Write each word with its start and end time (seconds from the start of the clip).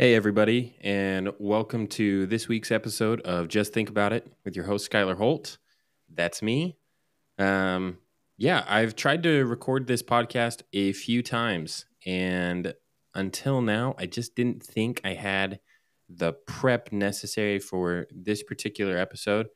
Hey, 0.00 0.14
everybody, 0.14 0.76
and 0.80 1.30
welcome 1.40 1.88
to 1.88 2.26
this 2.26 2.46
week's 2.46 2.70
episode 2.70 3.20
of 3.22 3.48
Just 3.48 3.72
Think 3.72 3.88
About 3.88 4.12
It 4.12 4.32
with 4.44 4.54
your 4.54 4.64
host, 4.64 4.88
Skylar 4.88 5.16
Holt. 5.16 5.58
That's 6.08 6.40
me. 6.40 6.76
Um, 7.36 7.98
yeah, 8.36 8.64
I've 8.68 8.94
tried 8.94 9.24
to 9.24 9.44
record 9.44 9.88
this 9.88 10.04
podcast 10.04 10.62
a 10.72 10.92
few 10.92 11.20
times, 11.20 11.84
and 12.06 12.74
until 13.12 13.60
now, 13.60 13.96
I 13.98 14.06
just 14.06 14.36
didn't 14.36 14.62
think 14.62 15.00
I 15.02 15.14
had 15.14 15.58
the 16.08 16.32
prep 16.32 16.92
necessary 16.92 17.58
for 17.58 18.06
this 18.12 18.44
particular 18.44 18.96
episode. 18.96 19.48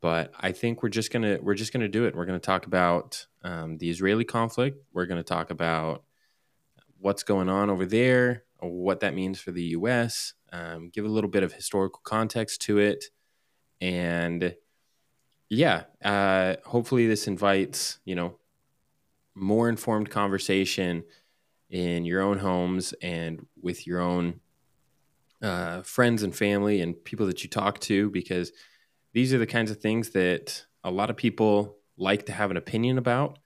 But 0.00 0.32
I 0.40 0.52
think 0.52 0.82
we're 0.82 0.88
just 0.88 1.12
gonna 1.12 1.40
we're 1.42 1.52
just 1.52 1.74
gonna 1.74 1.88
do 1.88 2.06
it. 2.06 2.16
We're 2.16 2.24
gonna 2.24 2.38
talk 2.38 2.64
about 2.64 3.26
um, 3.42 3.76
the 3.76 3.90
Israeli 3.90 4.24
conflict. 4.24 4.78
We're 4.94 5.04
gonna 5.04 5.22
talk 5.22 5.50
about 5.50 6.04
what's 7.00 7.22
going 7.22 7.50
on 7.50 7.68
over 7.68 7.84
there, 7.84 8.43
what 8.68 9.00
that 9.00 9.14
means 9.14 9.40
for 9.40 9.50
the 9.52 9.62
U.S., 9.62 10.34
um, 10.52 10.90
give 10.92 11.04
a 11.04 11.08
little 11.08 11.30
bit 11.30 11.42
of 11.42 11.52
historical 11.52 12.00
context 12.04 12.62
to 12.62 12.78
it, 12.78 13.06
and 13.80 14.54
yeah, 15.50 15.84
uh, 16.04 16.56
hopefully 16.64 17.06
this 17.06 17.26
invites 17.26 17.98
you 18.04 18.14
know 18.14 18.38
more 19.34 19.68
informed 19.68 20.10
conversation 20.10 21.04
in 21.70 22.04
your 22.04 22.22
own 22.22 22.38
homes 22.38 22.94
and 23.02 23.46
with 23.60 23.86
your 23.86 24.00
own 24.00 24.40
uh, 25.42 25.82
friends 25.82 26.22
and 26.22 26.34
family 26.34 26.80
and 26.80 27.02
people 27.04 27.26
that 27.26 27.42
you 27.42 27.50
talk 27.50 27.80
to, 27.80 28.10
because 28.10 28.52
these 29.12 29.34
are 29.34 29.38
the 29.38 29.46
kinds 29.46 29.70
of 29.70 29.78
things 29.78 30.10
that 30.10 30.64
a 30.82 30.90
lot 30.90 31.10
of 31.10 31.16
people 31.16 31.76
like 31.96 32.26
to 32.26 32.32
have 32.32 32.50
an 32.50 32.56
opinion 32.56 32.98
about. 32.98 33.38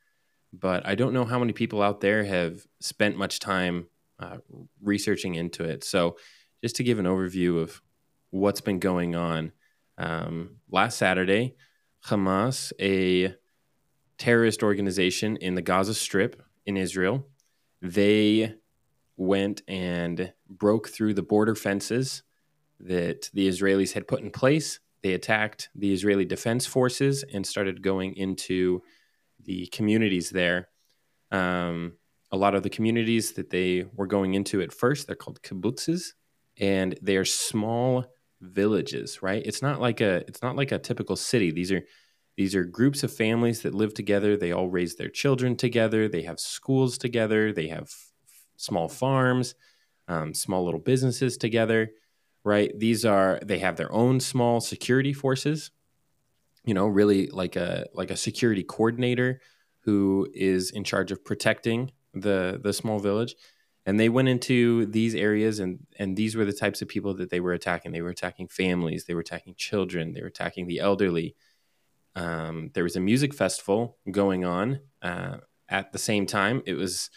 But 0.52 0.86
I 0.86 0.94
don't 0.94 1.12
know 1.12 1.24
how 1.24 1.38
many 1.38 1.52
people 1.52 1.82
out 1.82 2.00
there 2.00 2.24
have 2.24 2.66
spent 2.80 3.16
much 3.16 3.38
time 3.38 3.88
uh, 4.18 4.38
researching 4.82 5.34
into 5.34 5.64
it. 5.64 5.84
So, 5.84 6.16
just 6.62 6.76
to 6.76 6.84
give 6.84 6.98
an 6.98 7.06
overview 7.06 7.60
of 7.60 7.80
what's 8.30 8.60
been 8.60 8.80
going 8.80 9.14
on, 9.14 9.52
um, 9.96 10.56
last 10.70 10.98
Saturday, 10.98 11.54
Hamas, 12.06 12.72
a 12.80 13.34
terrorist 14.18 14.62
organization 14.62 15.36
in 15.36 15.54
the 15.54 15.62
Gaza 15.62 15.94
Strip 15.94 16.42
in 16.66 16.76
Israel, 16.76 17.26
they 17.80 18.54
went 19.16 19.62
and 19.68 20.32
broke 20.48 20.88
through 20.88 21.14
the 21.14 21.22
border 21.22 21.54
fences 21.54 22.22
that 22.80 23.30
the 23.34 23.48
Israelis 23.48 23.92
had 23.92 24.06
put 24.06 24.20
in 24.20 24.30
place. 24.30 24.80
They 25.02 25.14
attacked 25.14 25.68
the 25.74 25.92
Israeli 25.92 26.24
Defense 26.24 26.66
Forces 26.66 27.24
and 27.32 27.46
started 27.46 27.82
going 27.82 28.16
into 28.16 28.82
the 29.44 29.66
communities 29.68 30.30
there. 30.30 30.68
Um, 31.30 31.94
a 32.30 32.36
lot 32.36 32.54
of 32.54 32.62
the 32.62 32.70
communities 32.70 33.32
that 33.32 33.50
they 33.50 33.84
were 33.94 34.06
going 34.06 34.34
into 34.34 34.60
at 34.60 34.72
first, 34.72 35.06
they're 35.06 35.16
called 35.16 35.42
kibbutzes, 35.42 36.12
and 36.58 36.98
they 37.00 37.16
are 37.16 37.24
small 37.24 38.04
villages. 38.40 39.22
Right? 39.22 39.42
It's 39.44 39.62
not 39.62 39.80
like 39.80 40.00
a 40.00 40.16
it's 40.28 40.42
not 40.42 40.56
like 40.56 40.72
a 40.72 40.78
typical 40.78 41.16
city. 41.16 41.50
These 41.50 41.72
are 41.72 41.82
these 42.36 42.54
are 42.54 42.64
groups 42.64 43.02
of 43.02 43.12
families 43.12 43.62
that 43.62 43.74
live 43.74 43.94
together. 43.94 44.36
They 44.36 44.52
all 44.52 44.68
raise 44.68 44.96
their 44.96 45.08
children 45.08 45.56
together. 45.56 46.08
They 46.08 46.22
have 46.22 46.38
schools 46.38 46.98
together. 46.98 47.52
They 47.52 47.68
have 47.68 47.84
f- 47.84 48.12
small 48.56 48.88
farms, 48.88 49.54
um, 50.06 50.34
small 50.34 50.64
little 50.64 50.80
businesses 50.80 51.36
together. 51.36 51.90
Right? 52.44 52.72
These 52.78 53.04
are 53.04 53.40
they 53.44 53.58
have 53.58 53.76
their 53.76 53.92
own 53.92 54.20
small 54.20 54.60
security 54.60 55.12
forces. 55.12 55.70
You 56.64 56.74
know, 56.74 56.86
really 56.86 57.28
like 57.28 57.56
a 57.56 57.86
like 57.94 58.10
a 58.10 58.16
security 58.16 58.62
coordinator 58.62 59.40
who 59.80 60.28
is 60.34 60.70
in 60.70 60.84
charge 60.84 61.10
of 61.10 61.24
protecting 61.24 61.90
the 62.14 62.60
the 62.62 62.72
small 62.72 62.98
village. 62.98 63.34
And 63.86 63.98
they 63.98 64.10
went 64.10 64.28
into 64.28 64.86
these 64.86 65.14
areas 65.14 65.60
and 65.60 65.78
and 65.98 66.16
these 66.16 66.36
were 66.36 66.44
the 66.44 66.52
types 66.52 66.82
of 66.82 66.88
people 66.88 67.14
that 67.14 67.30
they 67.30 67.40
were 67.40 67.52
attacking. 67.52 67.92
They 67.92 68.02
were 68.02 68.10
attacking 68.10 68.48
families. 68.48 69.04
They 69.04 69.14
were 69.14 69.20
attacking 69.20 69.54
children. 69.56 70.12
They 70.12 70.20
were 70.20 70.28
attacking 70.28 70.66
the 70.66 70.80
elderly. 70.80 71.34
Um, 72.14 72.70
there 72.74 72.84
was 72.84 72.96
a 72.96 73.00
music 73.00 73.32
festival 73.32 73.96
going 74.10 74.44
on 74.44 74.80
uh, 75.02 75.38
at 75.68 75.92
the 75.92 75.98
same 75.98 76.26
time. 76.26 76.62
It 76.66 76.74
was 76.74 77.10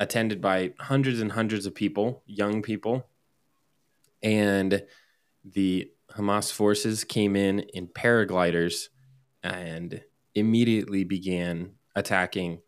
attended 0.00 0.40
by 0.40 0.72
hundreds 0.80 1.20
and 1.20 1.32
hundreds 1.32 1.66
of 1.66 1.74
people 1.74 2.22
young 2.26 2.62
people. 2.62 3.08
And 4.22 4.82
the 5.44 5.90
hamas 6.16 6.50
forces 6.50 7.04
came 7.04 7.36
in 7.36 7.60
in 7.60 7.88
paragliders 7.88 8.88
and 9.42 10.02
immediately 10.34 11.04
began 11.04 11.72
attacking 11.94 12.60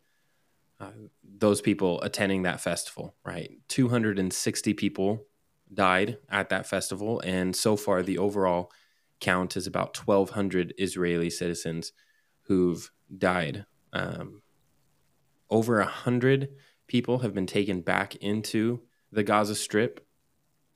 uh, 0.78 0.90
those 1.38 1.60
people 1.60 2.00
attending 2.02 2.42
that 2.42 2.60
festival, 2.60 3.14
right? 3.24 3.50
260 3.68 4.74
people 4.74 5.26
died 5.72 6.18
at 6.30 6.48
that 6.48 6.66
festival. 6.66 7.20
And 7.20 7.54
so 7.54 7.76
far, 7.76 8.02
the 8.02 8.18
overall 8.18 8.70
count 9.20 9.56
is 9.56 9.66
about 9.66 9.96
1,200 10.06 10.74
Israeli 10.78 11.30
citizens 11.30 11.92
who've 12.42 12.90
died. 13.16 13.66
Um, 13.92 14.42
over 15.50 15.78
100 15.78 16.48
people 16.86 17.18
have 17.18 17.34
been 17.34 17.46
taken 17.46 17.80
back 17.80 18.16
into 18.16 18.82
the 19.12 19.22
Gaza 19.22 19.54
Strip 19.54 20.06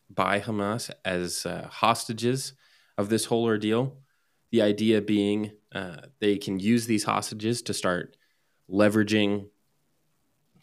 by 0.08 0.40
Hamas 0.40 0.90
as 1.04 1.46
uh, 1.46 1.68
hostages 1.70 2.54
of 2.98 3.08
this 3.08 3.26
whole 3.26 3.44
ordeal. 3.44 3.98
The 4.50 4.62
idea 4.62 5.00
being 5.00 5.52
uh, 5.72 6.02
they 6.18 6.36
can 6.36 6.58
use 6.58 6.86
these 6.86 7.04
hostages 7.04 7.62
to 7.62 7.74
start 7.74 8.16
leveraging 8.68 9.46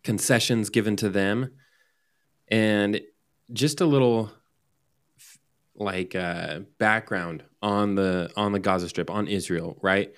concessions 0.08 0.70
given 0.70 0.96
to 0.96 1.10
them 1.10 1.52
and 2.48 3.02
just 3.52 3.82
a 3.82 3.86
little 3.86 4.32
like 5.76 6.16
uh, 6.16 6.60
background 6.78 7.44
on 7.62 7.96
the 7.96 8.32
on 8.38 8.54
the 8.54 8.60
Gaza 8.60 8.88
Strip 8.88 9.10
on 9.10 9.28
Israel, 9.28 9.78
right? 9.82 10.16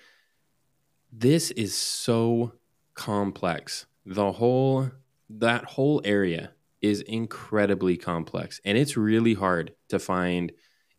This 1.12 1.50
is 1.50 1.74
so 1.74 2.54
complex. 2.94 3.88
The 4.06 4.32
whole 4.32 4.92
that 5.28 5.66
whole 5.66 6.04
area 6.06 6.52
is 6.84 7.02
incredibly 7.02 7.98
complex, 7.98 8.62
and 8.64 8.78
it's 8.78 8.96
really 8.96 9.34
hard 9.34 9.74
to 9.88 9.98
find 9.98 10.52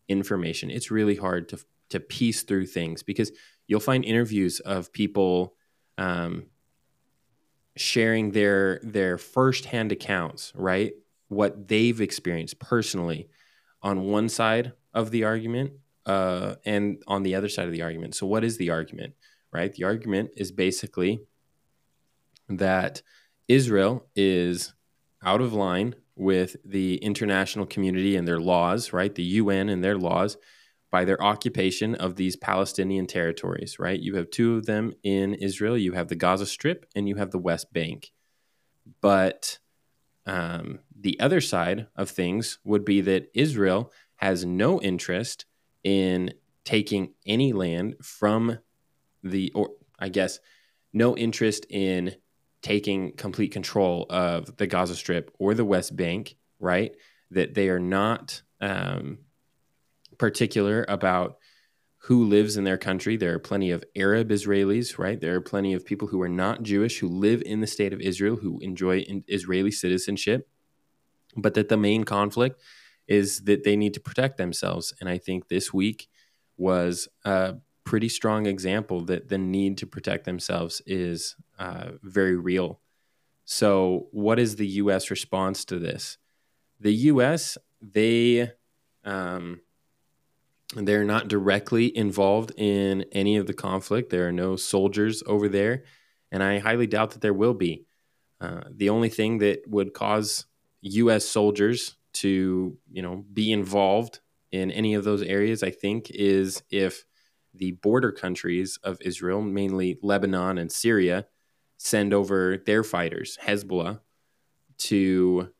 information. 0.09 0.69
It's 0.69 0.91
really 0.91 1.15
hard 1.15 1.49
to 1.51 1.61
to 1.91 2.01
piece 2.01 2.43
through 2.43 2.67
things 2.67 3.05
because 3.05 3.31
you'll 3.69 3.79
find 3.79 4.05
interviews 4.05 4.59
of 4.59 4.93
people 4.93 5.55
um, 5.97 6.47
sharing 7.81 8.33
their 8.33 8.79
their 8.83 9.17
firsthand 9.17 9.91
accounts, 9.91 10.53
right? 10.55 10.93
What 11.29 11.69
they've 11.69 12.01
experienced 12.01 12.59
personally 12.59 13.29
on 13.83 14.03
one 14.03 14.29
side 14.29 14.73
of 14.93 15.11
the 15.11 15.25
argument 15.25 15.73
uh, 16.05 16.57
and 16.65 17.03
on 17.07 17.23
the 17.23 17.35
other 17.35 17.49
side 17.49 17.67
of 17.67 17.73
the 17.73 17.83
argument. 17.83 18.15
So, 18.15 18.27
what 18.27 18.45
is 18.45 18.59
the 18.59 18.71
argument, 18.71 19.15
right? 19.53 19.73
The 19.73 19.85
argument 19.85 20.31
is 20.37 20.53
basically 20.53 21.21
that 22.49 23.03
Israel 23.49 24.07
is 24.15 24.75
out 25.25 25.41
of 25.41 25.53
line 25.53 25.95
with 26.17 26.57
the 26.65 26.97
international 26.97 27.67
community 27.67 28.15
and 28.15 28.29
their 28.29 28.41
laws, 28.41 28.93
right? 28.93 29.15
The 29.15 29.23
UN 29.23 29.69
and 29.71 29.83
their 29.83 29.97
laws 29.97 30.37
by 30.91 31.05
their 31.05 31.23
occupation 31.23 31.95
of 31.95 32.17
these 32.17 32.37
Palestinian 32.37 33.07
territories, 33.07 33.79
right? 33.79 34.01
You 34.01 34.17
have 34.17 34.31
two 34.31 34.57
of 34.57 34.67
them 34.67 34.93
in 35.03 35.35
Israel. 35.35 35.79
You 35.79 35.93
have 35.93 36.09
the 36.09 36.17
Gaza 36.17 36.47
Strip 36.47 36.87
and 36.95 37.09
you 37.09 37.17
have 37.17 37.31
the 37.31 37.39
West 37.39 37.73
Bank. 37.73 38.11
But 39.01 39.59
um, 40.27 40.81
the 40.99 41.19
other 41.21 41.41
side 41.41 41.87
of 41.97 42.11
things 42.11 42.59
would 42.65 42.85
be 42.85 43.01
that 43.03 43.31
Israel 43.35 43.93
has 44.17 44.45
no 44.45 44.81
interest 44.81 45.47
in 45.85 46.35
taking 46.65 47.15
any 47.25 47.53
land 47.53 47.97
from 48.03 48.59
the, 49.23 49.53
or 49.55 49.71
I 49.99 50.09
guess, 50.09 50.41
no 50.93 51.17
interest 51.17 51.67
in 51.71 52.17
taking 52.63 53.13
complete 53.13 53.53
control 53.53 54.07
of 54.11 54.57
the 54.57 54.67
Gaza 54.67 54.97
Strip 54.97 55.35
or 55.39 55.55
the 55.55 55.65
West 55.65 55.97
Bank, 55.97 56.37
right? 56.59 56.93
That 57.31 57.55
they 57.55 57.69
are 57.69 57.81
not 57.81 58.43
um, 58.61 59.19
particular 60.21 60.85
about 60.87 61.39
who 62.05 62.25
lives 62.25 62.59
in 62.59 62.65
their 62.65 62.77
country. 62.77 63.17
There 63.17 63.35
are 63.35 63.39
plenty 63.39 63.71
of 63.71 63.83
Arab 63.97 64.29
Israelis, 64.29 64.99
right? 64.99 65.19
There 65.19 65.35
are 65.35 65.41
plenty 65.41 65.73
of 65.73 65.87
people 65.87 66.09
who 66.09 66.21
are 66.21 66.29
not 66.29 66.63
Jewish 66.63 66.99
who 66.99 67.09
live 67.09 67.43
in 67.47 67.63
the 67.63 67.67
state 67.67 67.95
of 67.95 68.03
Israel 68.03 68.37
who 68.37 68.61
enjoy 68.61 69.03
Israeli 69.29 69.71
citizenship, 69.71 70.47
but 71.35 71.55
that 71.55 71.71
the 71.71 71.79
main 71.79 72.05
conflict 72.05 72.61
is 73.09 73.45
that 73.45 73.65
they 73.65 73.77
need 73.77 73.95
to 73.95 74.01
protect 74.01 74.37
themselves. 74.37 74.93
And 75.01 75.09
I 75.09 75.17
think 75.17 75.49
this 75.49 75.73
week 75.73 76.07
was 76.59 77.09
a 77.25 77.55
pretty 77.85 78.11
strong 78.11 78.45
example 78.45 79.01
that 79.07 79.31
the 79.31 79.39
need 79.39 79.79
to 79.79 79.87
protect 79.87 80.27
themselves 80.27 80.83
is 80.85 81.35
uh, 81.59 81.93
very 82.03 82.37
real. 82.37 82.81
So, 83.47 84.09
what 84.13 84.39
is 84.39 84.57
the 84.57 84.67
U.S. 84.83 85.11
response 85.11 85.65
to 85.65 85.79
this? 85.79 86.19
The 86.79 86.95
U.S. 87.13 87.57
they 87.81 88.51
um, 89.03 89.61
they're 90.75 91.05
not 91.05 91.29
directly 91.29 91.97
involved 91.97 92.53
in 92.57 93.05
any 93.13 93.37
of 93.37 93.47
the 93.47 93.55
conflict. 93.55 94.11
There 94.11 94.29
are 94.29 94.33
no 94.33 94.57
soldiers 94.57 95.23
over 95.27 95.49
there, 95.49 95.85
and 96.31 96.43
I 96.43 96.59
highly 96.59 96.87
doubt 96.87 97.11
that 97.13 97.21
there 97.21 97.35
will 97.35 97.55
be. 97.55 97.87
Uh, 98.41 98.63
the 98.71 98.89
only 98.89 99.09
thing 99.09 99.39
that 99.39 99.63
would 99.67 99.93
cause 99.93 100.47
U.S. 100.83 101.25
soldiers 101.25 101.97
to, 102.13 102.77
you 102.91 103.03
know, 103.03 103.25
be 103.33 103.53
involved 103.53 104.21
in 104.51 104.71
any 104.71 104.95
of 104.95 105.05
those 105.05 105.23
areas, 105.23 105.63
I 105.63 105.71
think, 105.71 106.11
is 106.11 106.63
if 106.71 107.05
the 107.55 107.73
border 107.73 108.13
countries 108.13 108.79
of 108.83 108.99
Israel, 109.01 109.43
mainly 109.43 109.99
Lebanon 110.03 110.59
and 110.59 110.71
Syria, 110.71 111.27
send 111.77 112.15
over 112.15 112.57
their 112.59 112.85
fighters, 112.85 113.39
Hezbollah, 113.43 114.01
to 114.79 115.51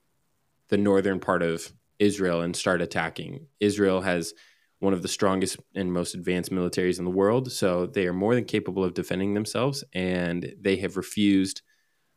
the 0.69 0.77
northern 0.77 1.21
part 1.21 1.43
of 1.43 1.73
Israel 1.99 2.41
and 2.41 2.57
start 2.57 2.81
attacking. 2.81 3.47
Israel 3.59 4.01
has 4.03 4.35
one 4.81 4.93
of 4.93 5.03
the 5.03 5.09
strongest 5.09 5.59
and 5.75 5.93
most 5.93 6.15
advanced 6.15 6.51
militaries 6.51 6.99
in 6.99 7.05
the 7.05 7.11
world, 7.11 7.53
so 7.53 7.87
they 7.87 8.07
are 8.07 8.13
more 8.13 8.35
than 8.35 8.45
capable 8.45 8.85
of 8.85 8.95
defending 8.95 9.35
themselves, 9.35 9.85
and 9.95 10.55
they 10.61 10.77
have 10.77 10.97
refused 10.97 11.63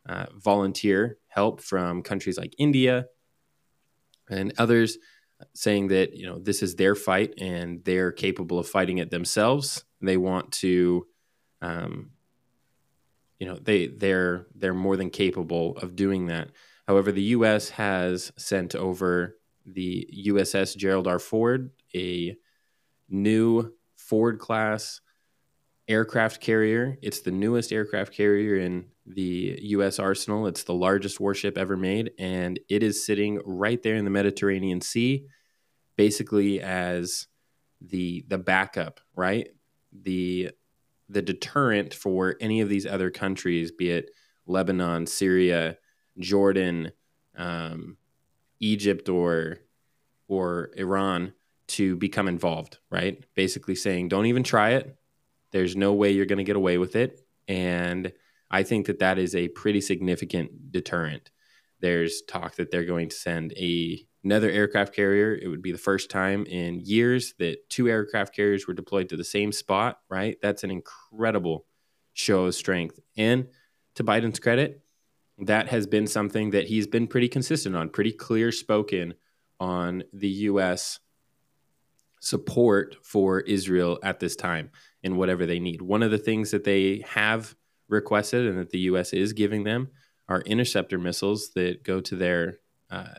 uh, 0.08 0.26
volunteer 0.34 1.18
help 1.28 1.60
from 1.60 2.02
countries 2.02 2.36
like 2.36 2.54
India 2.58 3.06
and 4.28 4.52
others 4.58 4.98
saying 5.54 5.88
that 5.88 6.14
you 6.14 6.26
know 6.26 6.38
this 6.38 6.62
is 6.62 6.76
their 6.76 6.94
fight 6.94 7.34
and 7.38 7.84
they're 7.84 8.12
capable 8.12 8.58
of 8.58 8.68
fighting 8.68 8.98
it 8.98 9.10
themselves. 9.10 9.84
They 10.00 10.16
want 10.16 10.52
to, 10.52 11.06
um, 11.62 12.10
you 13.38 13.46
know, 13.46 13.56
they 13.56 13.88
they're 13.88 14.46
they're 14.54 14.74
more 14.74 14.96
than 14.96 15.10
capable 15.10 15.76
of 15.78 15.96
doing 15.96 16.26
that. 16.26 16.50
However, 16.86 17.12
the 17.12 17.22
U.S. 17.22 17.70
has 17.70 18.32
sent 18.36 18.74
over 18.74 19.38
the 19.66 20.06
USS 20.28 20.76
Gerald 20.76 21.06
R. 21.06 21.18
Ford, 21.18 21.70
a 21.94 22.36
new 23.14 23.72
Ford 23.96 24.38
class 24.38 25.00
aircraft 25.88 26.40
carrier. 26.40 26.98
It's 27.02 27.20
the 27.20 27.30
newest 27.30 27.72
aircraft 27.72 28.12
carrier 28.12 28.56
in 28.56 28.86
the 29.06 29.58
U.S. 29.62 29.98
arsenal. 29.98 30.46
It's 30.46 30.64
the 30.64 30.74
largest 30.74 31.20
warship 31.20 31.58
ever 31.58 31.76
made, 31.76 32.12
and 32.18 32.58
it 32.68 32.82
is 32.82 33.04
sitting 33.04 33.40
right 33.44 33.82
there 33.82 33.96
in 33.96 34.04
the 34.04 34.10
Mediterranean 34.10 34.80
Sea, 34.80 35.26
basically 35.96 36.60
as 36.60 37.26
the 37.80 38.24
the 38.28 38.38
backup, 38.38 39.00
right? 39.14 39.48
The 39.92 40.50
the 41.08 41.22
deterrent 41.22 41.92
for 41.92 42.36
any 42.40 42.60
of 42.60 42.68
these 42.68 42.86
other 42.86 43.10
countries, 43.10 43.70
be 43.70 43.90
it 43.90 44.10
Lebanon, 44.46 45.06
Syria, 45.06 45.76
Jordan, 46.18 46.92
um, 47.36 47.98
Egypt, 48.60 49.08
or 49.08 49.58
or 50.28 50.70
Iran, 50.76 51.34
to 51.66 51.96
become 51.96 52.28
involved, 52.28 52.78
right? 52.90 53.24
Basically 53.34 53.74
saying, 53.74 54.08
don't 54.08 54.26
even 54.26 54.42
try 54.42 54.70
it. 54.70 54.96
There's 55.52 55.76
no 55.76 55.92
way 55.92 56.10
you're 56.10 56.26
going 56.26 56.38
to 56.38 56.44
get 56.44 56.56
away 56.56 56.78
with 56.78 56.96
it, 56.96 57.20
and 57.46 58.12
I 58.50 58.62
think 58.62 58.86
that 58.86 59.00
that 59.00 59.18
is 59.18 59.34
a 59.34 59.48
pretty 59.48 59.80
significant 59.80 60.70
deterrent. 60.70 61.30
There's 61.80 62.22
talk 62.22 62.56
that 62.56 62.70
they're 62.70 62.84
going 62.84 63.08
to 63.08 63.16
send 63.16 63.52
a, 63.56 64.04
another 64.22 64.50
aircraft 64.50 64.94
carrier. 64.94 65.34
It 65.34 65.48
would 65.48 65.62
be 65.62 65.72
the 65.72 65.78
first 65.78 66.10
time 66.10 66.46
in 66.46 66.80
years 66.80 67.34
that 67.38 67.68
two 67.68 67.88
aircraft 67.88 68.34
carriers 68.34 68.66
were 68.66 68.74
deployed 68.74 69.08
to 69.10 69.16
the 69.16 69.24
same 69.24 69.52
spot, 69.52 69.98
right? 70.08 70.36
That's 70.40 70.64
an 70.64 70.70
incredible 70.70 71.66
show 72.14 72.44
of 72.44 72.54
strength. 72.54 73.00
And 73.16 73.48
to 73.96 74.04
Biden's 74.04 74.38
credit, 74.38 74.82
that 75.38 75.68
has 75.68 75.86
been 75.86 76.06
something 76.06 76.50
that 76.50 76.68
he's 76.68 76.86
been 76.86 77.06
pretty 77.06 77.28
consistent 77.28 77.74
on, 77.74 77.88
pretty 77.88 78.12
clear 78.12 78.52
spoken 78.52 79.14
on 79.58 80.04
the 80.12 80.28
U.S. 80.28 81.00
support 82.24 82.96
for 83.02 83.40
Israel 83.40 83.98
at 84.02 84.18
this 84.18 84.34
time 84.34 84.70
and 85.02 85.18
whatever 85.18 85.44
they 85.44 85.60
need. 85.60 85.82
One 85.82 86.02
of 86.02 86.10
the 86.10 86.18
things 86.18 86.50
that 86.52 86.64
they 86.64 87.04
have 87.06 87.54
requested 87.88 88.46
and 88.46 88.58
that 88.58 88.70
the 88.70 88.78
U.S. 88.80 89.12
is 89.12 89.34
giving 89.34 89.64
them 89.64 89.90
are 90.26 90.40
interceptor 90.40 90.98
missiles 90.98 91.50
that 91.50 91.84
go 91.84 92.00
to 92.00 92.16
their 92.16 92.56
uh, 92.90 93.18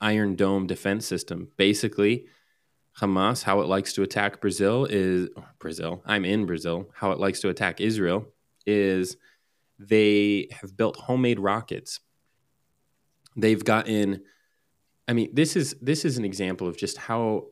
Iron 0.00 0.36
Dome 0.36 0.68
defense 0.68 1.06
system. 1.06 1.48
Basically, 1.56 2.26
Hamas, 3.00 3.42
how 3.42 3.60
it 3.60 3.66
likes 3.66 3.92
to 3.94 4.02
attack 4.02 4.40
Brazil 4.40 4.84
is 4.84 5.28
Brazil. 5.58 6.00
I'm 6.06 6.24
in 6.24 6.46
Brazil. 6.46 6.90
How 6.94 7.10
it 7.10 7.18
likes 7.18 7.40
to 7.40 7.48
attack 7.48 7.80
Israel 7.80 8.28
is 8.64 9.16
they 9.80 10.46
have 10.60 10.76
built 10.76 10.96
homemade 10.96 11.40
rockets. 11.40 11.98
They've 13.36 13.64
gotten. 13.64 14.22
I 15.08 15.14
mean, 15.14 15.30
this 15.34 15.56
is 15.56 15.74
this 15.82 16.04
is 16.04 16.16
an 16.16 16.24
example 16.24 16.68
of 16.68 16.76
just 16.76 16.96
how 16.96 17.48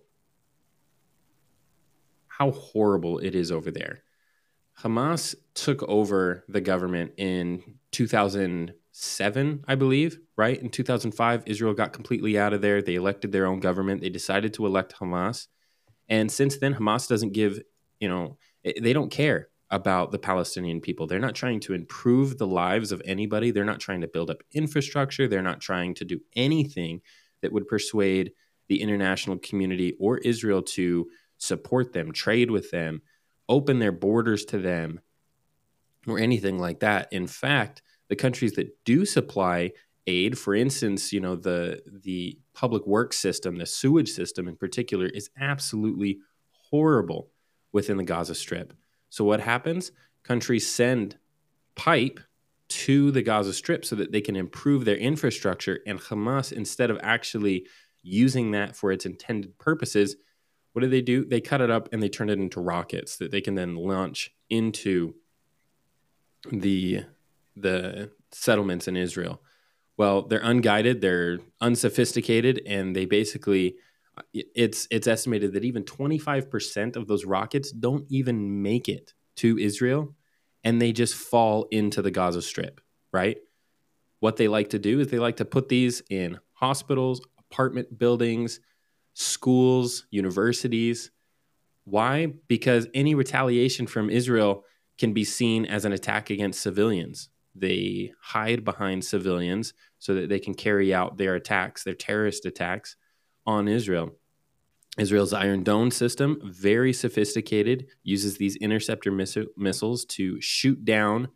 how 2.43 2.50
horrible 2.50 3.19
it 3.19 3.37
is 3.37 3.53
over 3.53 3.71
there. 3.71 4.03
Hamas 4.81 5.37
took 5.55 5.83
over 5.85 6.44
the 6.49 6.61
government 6.61 7.12
in 7.17 7.62
2007, 7.93 9.65
I 9.69 9.75
believe, 9.77 10.19
right? 10.37 10.61
In 10.61 10.69
2005, 10.69 11.44
Israel 11.47 11.75
got 11.75 11.93
completely 11.93 12.37
out 12.37 12.53
of 12.53 12.61
there. 12.61 12.83
They 12.83 12.97
elected 12.97 13.31
their 13.31 13.47
own 13.47 13.61
government. 13.61 14.00
They 14.00 14.09
decided 14.09 14.55
to 14.55 14.67
elect 14.67 14.97
Hamas. 14.99 15.47
And 16.09 16.33
since 16.33 16.56
then, 16.56 16.75
Hamas 16.75 17.09
doesn't 17.09 17.33
give, 17.33 17.62
you 18.00 18.09
know, 18.09 18.39
they 18.65 18.93
don't 18.93 19.11
care 19.11 19.49
about 19.71 20.11
the 20.11 20.19
Palestinian 20.19 20.81
people. 20.81 21.06
They're 21.06 21.21
not 21.21 21.37
trying 21.37 21.61
to 21.61 21.75
improve 21.75 22.39
the 22.39 22.47
lives 22.47 22.91
of 22.91 23.00
anybody. 23.05 23.53
They're 23.53 23.65
not 23.65 23.81
trying 23.81 24.00
to 24.00 24.09
build 24.09 24.31
up 24.31 24.43
infrastructure. 24.53 25.29
They're 25.29 25.43
not 25.43 25.61
trying 25.61 25.94
to 25.94 26.05
do 26.05 26.21
anything 26.35 27.03
that 27.41 27.53
would 27.53 27.69
persuade 27.69 28.33
the 28.69 28.83
international 28.83 29.39
community 29.39 29.94
or 30.00 30.19
Israel 30.19 30.62
to 30.62 31.09
support 31.43 31.93
them, 31.93 32.12
trade 32.12 32.53
with 32.53 32.71
them, 32.71 33.03
open 33.49 33.81
their 33.81 33.91
borders 33.91 34.44
to 34.44 34.59
them 34.59 35.00
or 36.06 36.19
anything 36.19 36.56
like 36.56 36.79
that. 36.81 37.12
In 37.12 37.27
fact, 37.27 37.83
the 38.09 38.15
countries 38.15 38.53
that 38.53 38.85
do 38.85 39.05
supply 39.05 39.73
aid, 40.06 40.39
for 40.39 40.55
instance, 40.55 41.12
you 41.12 41.21
know, 41.21 41.35
the 41.35 41.83
the 42.05 42.39
public 42.55 42.87
works 42.87 43.19
system, 43.19 43.56
the 43.56 43.67
sewage 43.67 44.11
system 44.11 44.47
in 44.47 44.56
particular, 44.56 45.06
is 45.06 45.31
absolutely 45.37 46.21
horrible 46.71 47.31
within 47.73 47.97
the 47.97 48.05
Gaza 48.05 48.37
Strip. 48.37 48.73
So 49.11 49.25
what 49.25 49.41
happens? 49.41 49.91
Countries 50.23 50.73
send 50.73 51.19
pipe 51.75 52.21
to 52.69 53.11
the 53.11 53.23
Gaza 53.23 53.53
Strip 53.53 53.85
so 53.85 53.97
that 53.97 54.12
they 54.12 54.21
can 54.21 54.37
improve 54.37 54.85
their 54.85 54.97
infrastructure, 54.97 55.81
and 55.89 55.99
Hamas, 55.99 56.53
instead 56.53 56.91
of 56.91 57.00
actually 57.03 57.67
using 58.03 58.53
that 58.53 58.77
for 58.77 58.93
its 58.93 59.06
intended 59.06 59.59
purposes, 59.59 60.17
what 60.72 60.82
do 60.82 60.88
they 60.88 61.02
do? 61.02 61.24
They 61.24 61.40
cut 61.40 61.60
it 61.60 61.70
up 61.70 61.88
and 61.92 62.02
they 62.02 62.08
turn 62.08 62.30
it 62.30 62.38
into 62.38 62.60
rockets 62.60 63.16
that 63.19 63.30
they 63.30 63.40
can 63.40 63.54
then 63.54 63.76
launch 63.76 64.34
into 64.48 65.14
the 66.50 67.04
the 67.56 68.10
settlements 68.30 68.88
in 68.88 68.96
Israel. 68.96 69.42
Well, 69.98 70.22
they're 70.22 70.40
unguided, 70.42 71.02
they're 71.02 71.38
unsophisticated, 71.60 72.62
and 72.66 72.96
they 72.96 73.04
basically 73.04 73.76
it's 74.34 74.86
it's 74.91 75.06
estimated 75.06 75.52
that 75.55 75.64
even 75.64 75.84
25% 75.84 76.96
of 76.96 77.06
those 77.06 77.24
rockets 77.24 77.70
don't 77.72 78.05
even 78.10 78.62
make 78.62 78.88
it 78.88 79.14
to 79.36 79.58
Israel 79.58 80.14
and 80.64 80.81
they 80.81 80.93
just 80.93 81.14
fall 81.14 81.67
into 81.70 82.02
the 82.02 82.10
Gaza 82.10 82.43
Strip, 82.43 82.81
right? 83.12 83.38
What 84.20 84.36
they 84.36 84.48
like 84.48 84.70
to 84.70 84.79
do 84.79 85.00
is 85.00 85.08
they 85.08 85.19
like 85.19 85.36
to 85.38 85.44
put 85.44 85.69
these 85.69 86.02
in 86.08 86.38
hospitals, 86.52 87.20
apartment 87.38 87.98
buildings, 87.98 88.60
schools, 89.14 90.06
universities. 90.10 91.10
Why? 91.84 92.34
Because 92.48 92.86
any 92.94 93.14
retaliation 93.14 93.86
from 93.86 94.10
Israel 94.10 94.64
can 94.98 95.12
be 95.12 95.24
seen 95.24 95.66
as 95.66 95.84
an 95.84 95.92
attack 95.92 96.31
against 96.31 96.62
civilians. 96.62 97.28
They 97.54 98.12
hide 98.20 98.64
behind 98.64 99.04
civilians 99.04 99.74
so 99.98 100.14
that 100.14 100.28
they 100.28 100.38
can 100.38 100.54
carry 100.54 100.94
out 100.94 101.19
their 101.19 101.34
attacks, 101.34 101.84
their 101.84 101.94
terrorist 101.94 102.46
attacks 102.46 102.96
on 103.46 103.69
Israel. 103.69 104.12
Israel's 104.98 105.32
Iron 105.32 105.62
Dome 105.62 105.90
system, 105.90 106.38
very 106.44 106.92
sophisticated, 106.92 107.86
uses 108.02 108.36
these 108.36 108.56
interceptor 108.56 109.10
miss- 109.10 109.38
missiles 109.56 110.04
to 110.06 110.40
shoot 110.40 110.84
down 110.84 111.28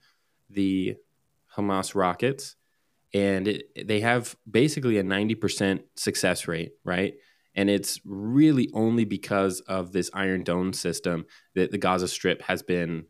the 0.50 0.96
Hamas 1.56 1.94
rockets. 1.94 2.56
And 3.14 3.48
it, 3.48 3.88
they 3.88 4.00
have 4.00 4.36
basically 4.50 4.98
a 4.98 5.02
90% 5.02 5.82
success 5.96 6.46
rate, 6.46 6.72
right? 6.84 7.14
And 7.56 7.70
it's 7.70 7.98
really 8.04 8.70
only 8.74 9.04
because 9.04 9.60
of 9.60 9.92
this 9.92 10.10
Iron 10.12 10.44
Dome 10.44 10.74
system 10.74 11.24
that 11.54 11.70
the 11.72 11.78
Gaza 11.78 12.06
Strip 12.06 12.42
has 12.42 12.62
been 12.62 13.06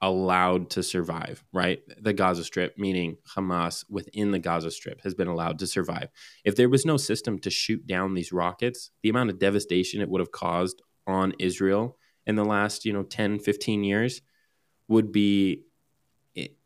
allowed 0.00 0.70
to 0.70 0.82
survive, 0.84 1.44
right? 1.52 1.80
The 2.00 2.12
Gaza 2.12 2.44
Strip, 2.44 2.78
meaning 2.78 3.16
Hamas 3.34 3.84
within 3.90 4.30
the 4.30 4.38
Gaza 4.38 4.70
Strip, 4.70 5.02
has 5.02 5.14
been 5.14 5.26
allowed 5.26 5.58
to 5.58 5.66
survive. 5.66 6.08
If 6.44 6.54
there 6.54 6.68
was 6.68 6.86
no 6.86 6.96
system 6.96 7.40
to 7.40 7.50
shoot 7.50 7.86
down 7.86 8.14
these 8.14 8.32
rockets, 8.32 8.90
the 9.02 9.08
amount 9.08 9.30
of 9.30 9.40
devastation 9.40 10.00
it 10.00 10.08
would 10.08 10.20
have 10.20 10.30
caused 10.30 10.80
on 11.08 11.32
Israel 11.40 11.98
in 12.26 12.36
the 12.36 12.44
last, 12.44 12.84
you 12.84 12.92
know, 12.92 13.02
10, 13.02 13.40
15 13.40 13.82
years 13.82 14.22
would 14.86 15.10
be 15.10 15.64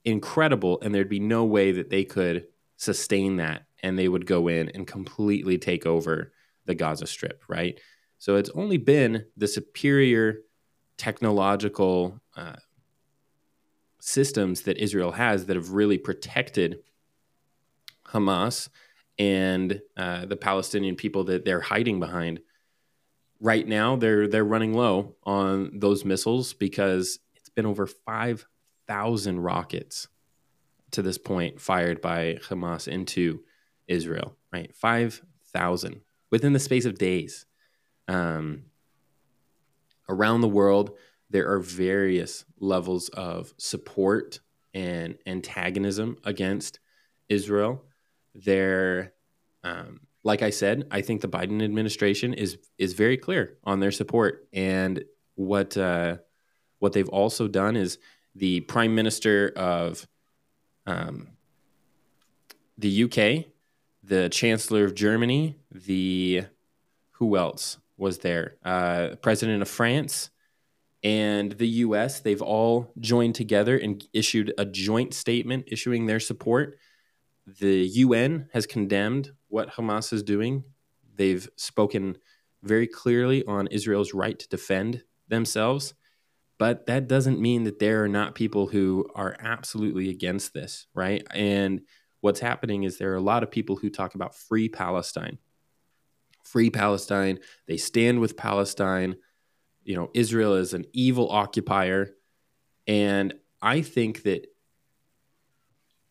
incredible. 0.05 0.79
And 0.83 0.95
there'd 0.95 1.09
be 1.09 1.21
no 1.21 1.45
way 1.45 1.73
that 1.73 1.89
they 1.89 2.05
could 2.05 2.47
sustain 2.77 3.37
that 3.37 3.63
and 3.83 3.99
they 3.99 4.09
would 4.09 4.27
go 4.27 4.49
in 4.49 4.69
and 4.71 4.87
completely 4.87 5.57
take 5.57 5.87
over 5.87 6.33
the 6.67 6.75
Gaza 6.75 7.07
Strip, 7.07 7.43
right? 7.49 7.79
So 8.19 8.37
it's 8.37 8.51
only 8.51 8.77
been 8.77 9.27
the 9.37 9.49
superior 9.49 10.43
technological 10.97 12.21
uh, 12.37 12.57
systems 14.01 14.63
that 14.63 14.79
Israel 14.79 15.13
has 15.13 15.47
that 15.47 15.57
have 15.57 15.71
really 15.71 15.99
protected 15.99 16.79
Hamas 18.07 18.69
and 19.19 19.81
uh, 19.97 20.27
the 20.27 20.37
Palestinian 20.37 20.97
people 20.97 21.25
that 21.25 21.45
they're 21.45 21.61
hiding 21.61 21.99
behind. 21.99 22.41
Right 23.41 23.67
now, 23.67 23.97
they're 23.97 24.29
they're 24.29 24.45
running 24.45 24.73
low 24.75 25.17
on 25.25 25.79
those 25.81 26.05
missiles 26.05 26.53
because 26.53 27.19
it's 27.35 27.49
been 27.49 27.67
over 27.67 27.87
five 27.89 28.47
thousand 28.87 29.41
rockets 29.41 30.07
to 30.93 31.03
this 31.03 31.19
point 31.19 31.61
fired 31.61 32.01
by 32.01 32.39
Hamas 32.49 32.87
into 32.87 33.43
Israel. 33.89 34.37
Right, 34.53 34.73
five 34.75 35.23
thousand 35.53 36.03
within 36.33 36.53
the 36.53 36.59
space 36.59 36.85
of 36.85 36.99
days. 36.99 37.47
Um, 38.09 38.65
around 40.09 40.41
the 40.41 40.49
world, 40.49 40.97
there 41.31 41.49
are 41.49 41.61
various 41.61 42.45
levels 42.59 43.09
of 43.11 43.55
support 43.59 44.41
and 44.75 45.17
antagonism 45.27 46.17
against 46.25 46.81
Israel. 47.29 47.85
There, 48.35 49.13
um, 49.63 50.01
like 50.25 50.43
I 50.43 50.51
said, 50.51 50.89
I 50.91 51.03
think 51.03 51.21
the 51.21 51.29
Biden 51.29 51.63
administration 51.63 52.35
is 52.35 52.59
is 52.79 52.95
very 52.95 53.17
clear 53.17 53.59
on 53.65 53.81
their 53.81 53.93
support, 53.93 54.49
and 54.53 55.05
what 55.35 55.77
uh, 55.77 56.17
what 56.79 56.93
they've 56.93 57.09
also 57.09 57.47
done 57.47 57.77
is 57.77 57.99
the 58.35 58.61
Prime 58.61 58.95
Minister 58.95 59.53
of 59.57 60.07
um, 60.87 61.29
the 62.79 63.05
UK, 63.05 63.52
the 64.03 64.29
Chancellor 64.29 64.85
of 64.85 64.95
Germany, 64.95 65.59
the 65.71 66.45
who 67.13 67.37
else 67.37 67.79
was 67.97 68.19
there? 68.19 68.57
Uh, 68.65 69.11
President 69.23 69.63
of 69.63 69.69
France, 69.69 70.31
and 71.05 71.53
the 71.53 71.69
US, 71.69 72.21
they've 72.21 72.43
all 72.43 72.93
joined 73.01 73.35
together 73.35 73.77
and 73.77 74.07
issued 74.13 74.53
a 74.57 74.65
joint 74.65 75.15
statement 75.15 75.65
issuing 75.67 76.07
their 76.07 76.21
support. 76.21 76.79
The 77.47 77.85
UN 77.87 78.49
has 78.53 78.67
condemned 78.67 79.33
what 79.49 79.73
Hamas 79.73 80.13
is 80.13 80.23
doing. 80.23 80.65
They've 81.17 81.49
spoken 81.57 82.19
very 82.63 82.87
clearly 82.87 83.45
on 83.47 83.67
Israel's 83.69 84.15
right 84.15 84.39
to 84.39 84.49
defend 84.49 85.03
themselves. 85.29 85.95
But 86.59 86.87
that 86.87 87.09
doesn't 87.09 87.41
mean 87.41 87.65
that 87.65 87.81
there 87.81 88.05
are 88.05 88.09
not 88.09 88.37
people 88.37 88.69
who 88.69 89.09
are 89.17 89.37
absolutely 89.41 90.11
against 90.11 90.55
this, 90.55 90.87
right? 90.95 91.27
And 91.35 91.81
what's 92.23 92.41
happening 92.41 92.85
is 92.85 92.97
there 92.97 93.13
are 93.13 93.17
a 93.17 93.21
lot 93.21 93.43
of 93.43 93.51
people 93.51 93.77
who 93.77 93.91
talk 93.91 94.15
about 94.15 94.35
free 94.35 94.69
Palestine. 94.69 95.39
Free 96.43 96.71
Palestine. 96.71 97.39
They 97.69 97.77
stand 97.77 98.21
with 98.21 98.37
Palestine 98.37 99.17
you 99.85 99.97
know, 99.97 100.11
Israel 100.15 100.55
is 100.55 100.75
an 100.75 100.87
evil 100.93 101.31
occupier. 101.31 102.15
And 102.87 103.35
I 103.61 103.83
think 103.83 104.23
that 104.23 104.47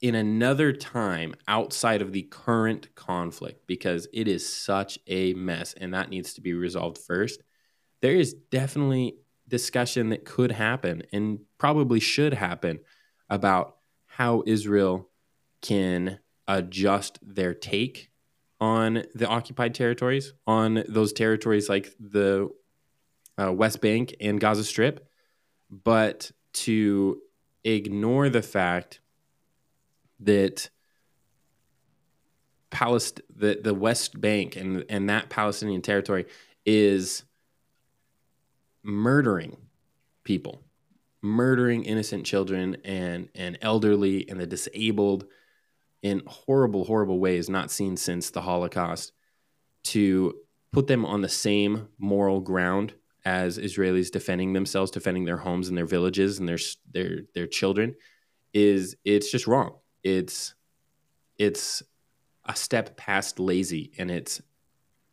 in 0.02 0.16
another 0.16 0.74
time 0.74 1.36
outside 1.48 2.02
of 2.02 2.12
the 2.12 2.24
current 2.24 2.94
conflict, 2.96 3.68
because 3.68 4.08
it 4.14 4.28
is 4.28 4.48
such 4.48 4.98
a 5.08 5.34
mess 5.34 5.74
and 5.74 5.94
that 5.94 6.10
needs 6.10 6.34
to 6.34 6.42
be 6.42 6.54
resolved 6.54 6.98
first, 6.98 7.42
there 8.02 8.16
is 8.16 8.34
definitely 8.34 9.18
discussion 9.48 10.10
that 10.10 10.26
could 10.26 10.52
happen 10.52 11.04
and 11.14 11.40
probably 11.58 12.00
should 12.00 12.34
happen 12.34 12.80
about 13.30 13.78
how 14.08 14.44
Israel 14.48 15.10
can 15.62 16.20
adjust 16.48 17.20
their 17.22 17.54
take 17.54 18.10
on 18.60 19.04
the 19.16 19.28
occupied 19.28 19.74
territories, 19.74 20.34
on 20.46 20.84
those 20.88 21.14
territories 21.14 21.68
like 21.68 21.94
the 22.00 22.50
uh, 23.42 23.52
West 23.52 23.82
Bank 23.82 24.16
and 24.20 24.40
Gaza 24.40 24.64
Strip, 24.64 25.08
but 25.70 26.32
to 26.54 27.22
ignore 27.64 28.30
the 28.30 28.42
fact 28.42 29.00
that 30.20 30.70
Palest- 32.70 33.22
the, 33.36 33.60
the 33.62 33.74
West 33.74 34.22
Bank 34.22 34.56
and, 34.56 34.86
and 34.90 35.10
that 35.10 35.30
Palestinian 35.30 35.82
territory 35.82 36.26
is 36.66 37.24
murdering 38.84 39.58
people, 40.24 40.62
murdering 41.22 41.84
innocent 41.84 42.26
children 42.26 42.78
and, 42.86 43.30
and 43.36 43.58
elderly 43.62 44.30
and 44.30 44.40
the 44.40 44.48
disabled 44.48 45.26
in 46.02 46.24
horrible, 46.26 46.86
horrible 46.86 47.20
ways 47.20 47.50
not 47.50 47.72
seen 47.72 47.98
since 47.98 48.30
the 48.30 48.42
Holocaust, 48.42 49.14
to 49.84 50.34
put 50.72 50.88
them 50.88 51.06
on 51.06 51.22
the 51.22 51.30
same 51.30 51.88
moral 51.98 52.40
ground 52.40 52.94
as 53.24 53.58
Israelis 53.58 54.12
defending 54.12 54.54
themselves, 54.54 54.92
defending 54.92 55.26
their 55.26 55.38
homes 55.38 55.70
and 55.70 55.78
their 55.78 55.86
villages 55.86 56.40
and 56.40 56.50
their 56.50 56.58
their 56.92 57.20
their 57.36 57.48
children 57.48 57.96
is 58.54 58.96
it's 59.06 59.32
just 59.32 59.48
wrong. 59.48 59.76
It's 60.04 60.56
it's 61.38 61.84
a 62.46 62.56
step 62.56 62.98
past 62.98 63.40
lazy 63.40 63.92
and 63.98 64.10
it's 64.10 64.42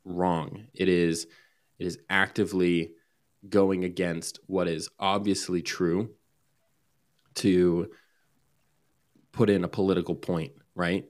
wrong. 0.04 0.68
It 0.75 0.88
is 0.88 1.26
it 1.78 1.87
is 1.87 1.99
actively 2.09 2.92
going 3.49 3.85
against 3.85 4.40
what 4.47 4.68
is 4.68 4.88
obviously 4.99 5.62
true 5.62 6.11
to 7.37 7.88
put 9.30 9.49
in 9.49 9.62
a 9.62 9.68
political 9.68 10.16
point, 10.16 10.52
right? 10.78 11.04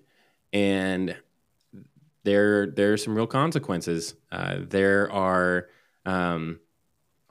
And 0.52 1.16
there 2.24 2.66
there 2.66 2.92
are 2.92 2.96
some 2.96 3.14
real 3.14 3.26
consequences. 3.26 4.14
Uh, 4.32 4.56
there 4.60 5.10
are 5.12 5.68
um, 6.04 6.58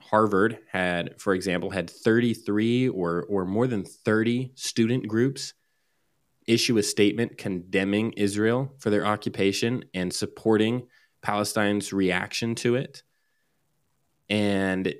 Harvard 0.00 0.58
had, 0.70 1.20
for 1.20 1.34
example, 1.34 1.70
had 1.70 1.90
33 1.90 2.88
or, 2.88 3.24
or 3.28 3.44
more 3.44 3.66
than 3.66 3.84
30 3.84 4.52
student 4.54 5.06
groups 5.06 5.52
issue 6.46 6.78
a 6.78 6.82
statement 6.82 7.36
condemning 7.36 8.12
Israel 8.12 8.72
for 8.78 8.88
their 8.88 9.04
occupation 9.04 9.84
and 9.92 10.12
supporting 10.12 10.86
Palestine's 11.20 11.92
reaction 11.92 12.54
to 12.54 12.74
it. 12.76 13.02
And 14.30 14.94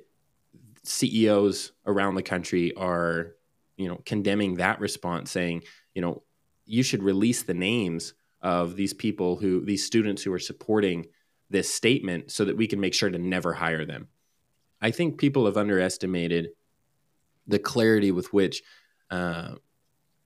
CEOs 0.83 1.71
around 1.87 2.15
the 2.15 2.23
country 2.23 2.75
are, 2.75 3.35
you 3.77 3.87
know, 3.87 3.99
condemning 4.05 4.55
that 4.55 4.79
response, 4.79 5.31
saying, 5.31 5.63
you 5.95 6.03
know, 6.03 6.21
you 6.69 6.83
should 6.83 7.01
release 7.01 7.41
the 7.41 7.53
names 7.53 8.13
of 8.41 8.75
these 8.75 8.93
people 8.93 9.35
who, 9.35 9.65
these 9.65 9.85
students 9.85 10.21
who 10.21 10.31
are 10.31 10.39
supporting 10.39 11.07
this 11.49 11.73
statement 11.73 12.31
so 12.31 12.45
that 12.45 12.55
we 12.55 12.67
can 12.67 12.79
make 12.79 12.93
sure 12.93 13.09
to 13.09 13.17
never 13.17 13.53
hire 13.53 13.85
them. 13.85 14.07
I 14.79 14.91
think 14.91 15.17
people 15.17 15.45
have 15.47 15.57
underestimated 15.57 16.49
the 17.47 17.57
clarity 17.57 18.11
with 18.11 18.31
which 18.31 18.61
uh, 19.09 19.55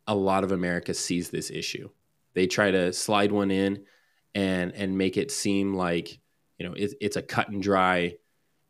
a 0.05 0.13
lot 0.13 0.43
of 0.43 0.51
America 0.51 0.93
sees 0.93 1.29
this 1.29 1.49
issue. 1.49 1.89
They 2.33 2.45
try 2.45 2.71
to 2.71 2.91
slide 2.91 3.31
one 3.31 3.49
in 3.49 3.85
and 4.35 4.73
and 4.73 4.97
make 4.97 5.15
it 5.15 5.31
seem 5.31 5.75
like 5.75 6.19
you 6.57 6.67
know 6.67 6.73
it, 6.73 6.93
it's 6.99 7.15
a 7.15 7.21
cut 7.21 7.49
and 7.49 7.61
dry 7.61 8.15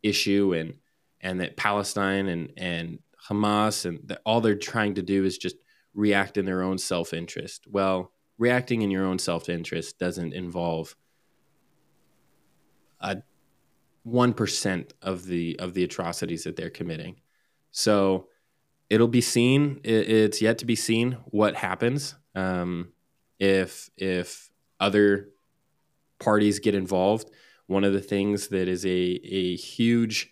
issue 0.03 0.53
and 0.53 0.75
and 1.21 1.39
that 1.39 1.57
Palestine 1.57 2.27
and 2.27 2.51
and 2.55 2.99
Hamas 3.27 3.85
and 3.85 3.99
that 4.09 4.21
all 4.25 4.41
they're 4.41 4.55
trying 4.55 4.95
to 4.95 5.01
do 5.01 5.25
is 5.25 5.37
just 5.37 5.55
react 5.93 6.37
in 6.37 6.45
their 6.45 6.61
own 6.61 6.77
self 6.77 7.13
interest. 7.13 7.67
Well, 7.69 8.11
reacting 8.37 8.81
in 8.81 8.91
your 8.91 9.05
own 9.05 9.19
self 9.19 9.49
interest 9.49 9.99
doesn't 9.99 10.33
involve 10.33 10.95
a 12.99 13.17
1% 14.07 14.91
of 15.01 15.25
the 15.25 15.59
of 15.59 15.73
the 15.73 15.83
atrocities 15.83 16.43
that 16.43 16.55
they're 16.55 16.69
committing. 16.69 17.21
So 17.71 18.27
it'll 18.89 19.07
be 19.07 19.21
seen 19.21 19.79
it, 19.83 20.09
it's 20.09 20.41
yet 20.41 20.57
to 20.59 20.65
be 20.65 20.75
seen 20.75 21.13
what 21.25 21.55
happens 21.55 22.15
um, 22.35 22.91
if 23.39 23.89
if 23.97 24.51
other 24.79 25.29
parties 26.19 26.59
get 26.59 26.75
involved. 26.75 27.29
One 27.67 27.83
of 27.83 27.93
the 27.93 28.01
things 28.01 28.49
that 28.49 28.67
is 28.67 28.85
a 28.85 28.89
a 28.89 29.55
huge 29.55 30.31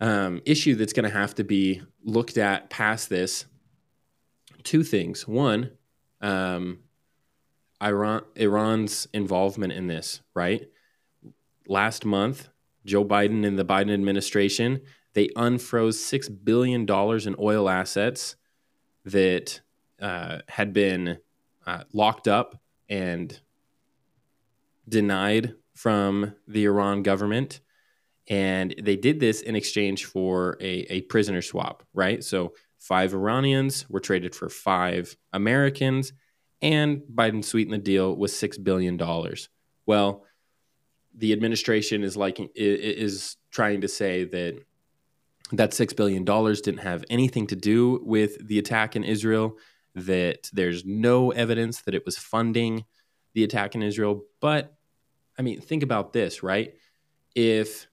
um, 0.00 0.42
issue 0.44 0.74
that's 0.74 0.92
going 0.92 1.08
to 1.08 1.16
have 1.16 1.34
to 1.36 1.44
be 1.44 1.82
looked 2.04 2.36
at 2.36 2.70
past 2.70 3.08
this. 3.08 3.46
Two 4.66 4.82
things. 4.82 5.26
One, 5.26 5.70
um, 6.20 6.80
Iran 7.82 8.22
Iran's 8.36 9.08
involvement 9.14 9.72
in 9.72 9.86
this, 9.86 10.20
right? 10.34 10.66
last 11.68 12.04
month, 12.04 12.48
Joe 12.84 13.04
Biden 13.04 13.46
and 13.46 13.58
the 13.58 13.64
Biden 13.64 13.92
administration, 13.92 14.82
they 15.14 15.28
unfroze 15.28 15.94
$6 15.94 16.44
billion 16.44 16.82
in 16.82 17.36
oil 17.38 17.68
assets 17.68 18.36
that 19.04 19.60
uh, 20.00 20.38
had 20.48 20.72
been 20.72 21.18
uh, 21.66 21.84
locked 21.92 22.28
up 22.28 22.60
and 22.88 23.40
denied 24.88 25.54
from 25.74 26.34
the 26.46 26.64
Iran 26.64 27.02
government. 27.02 27.60
And 28.28 28.74
they 28.80 28.96
did 28.96 29.20
this 29.20 29.40
in 29.40 29.56
exchange 29.56 30.04
for 30.04 30.56
a, 30.60 30.92
a 30.92 31.00
prisoner 31.02 31.42
swap, 31.42 31.82
right? 31.94 32.22
So 32.22 32.54
five 32.86 33.12
Iranians 33.12 33.88
were 33.88 34.00
traded 34.00 34.34
for 34.34 34.48
five 34.48 35.16
Americans, 35.32 36.12
and 36.62 37.02
Biden 37.12 37.44
sweetened 37.44 37.74
the 37.74 37.78
deal 37.78 38.14
with 38.14 38.30
$6 38.30 38.62
billion. 38.62 39.00
Well, 39.86 40.24
the 41.16 41.32
administration 41.32 42.02
is 42.04 42.16
like 42.16 42.38
is 42.54 43.36
trying 43.50 43.80
to 43.80 43.88
say 43.88 44.24
that 44.24 44.62
that 45.52 45.72
six 45.72 45.92
billion 45.92 46.24
dollars 46.24 46.60
didn't 46.60 46.80
have 46.80 47.04
anything 47.08 47.46
to 47.46 47.56
do 47.56 48.00
with 48.04 48.46
the 48.46 48.58
attack 48.58 48.96
in 48.96 49.04
Israel. 49.04 49.56
That 49.94 50.50
there's 50.52 50.84
no 50.84 51.30
evidence 51.30 51.80
that 51.82 51.94
it 51.94 52.04
was 52.04 52.18
funding 52.18 52.84
the 53.32 53.44
attack 53.44 53.74
in 53.74 53.82
Israel. 53.82 54.24
But 54.40 54.74
I 55.38 55.42
mean, 55.42 55.60
think 55.60 55.82
about 55.82 56.12
this, 56.12 56.42
right? 56.42 56.74
If 57.34 57.86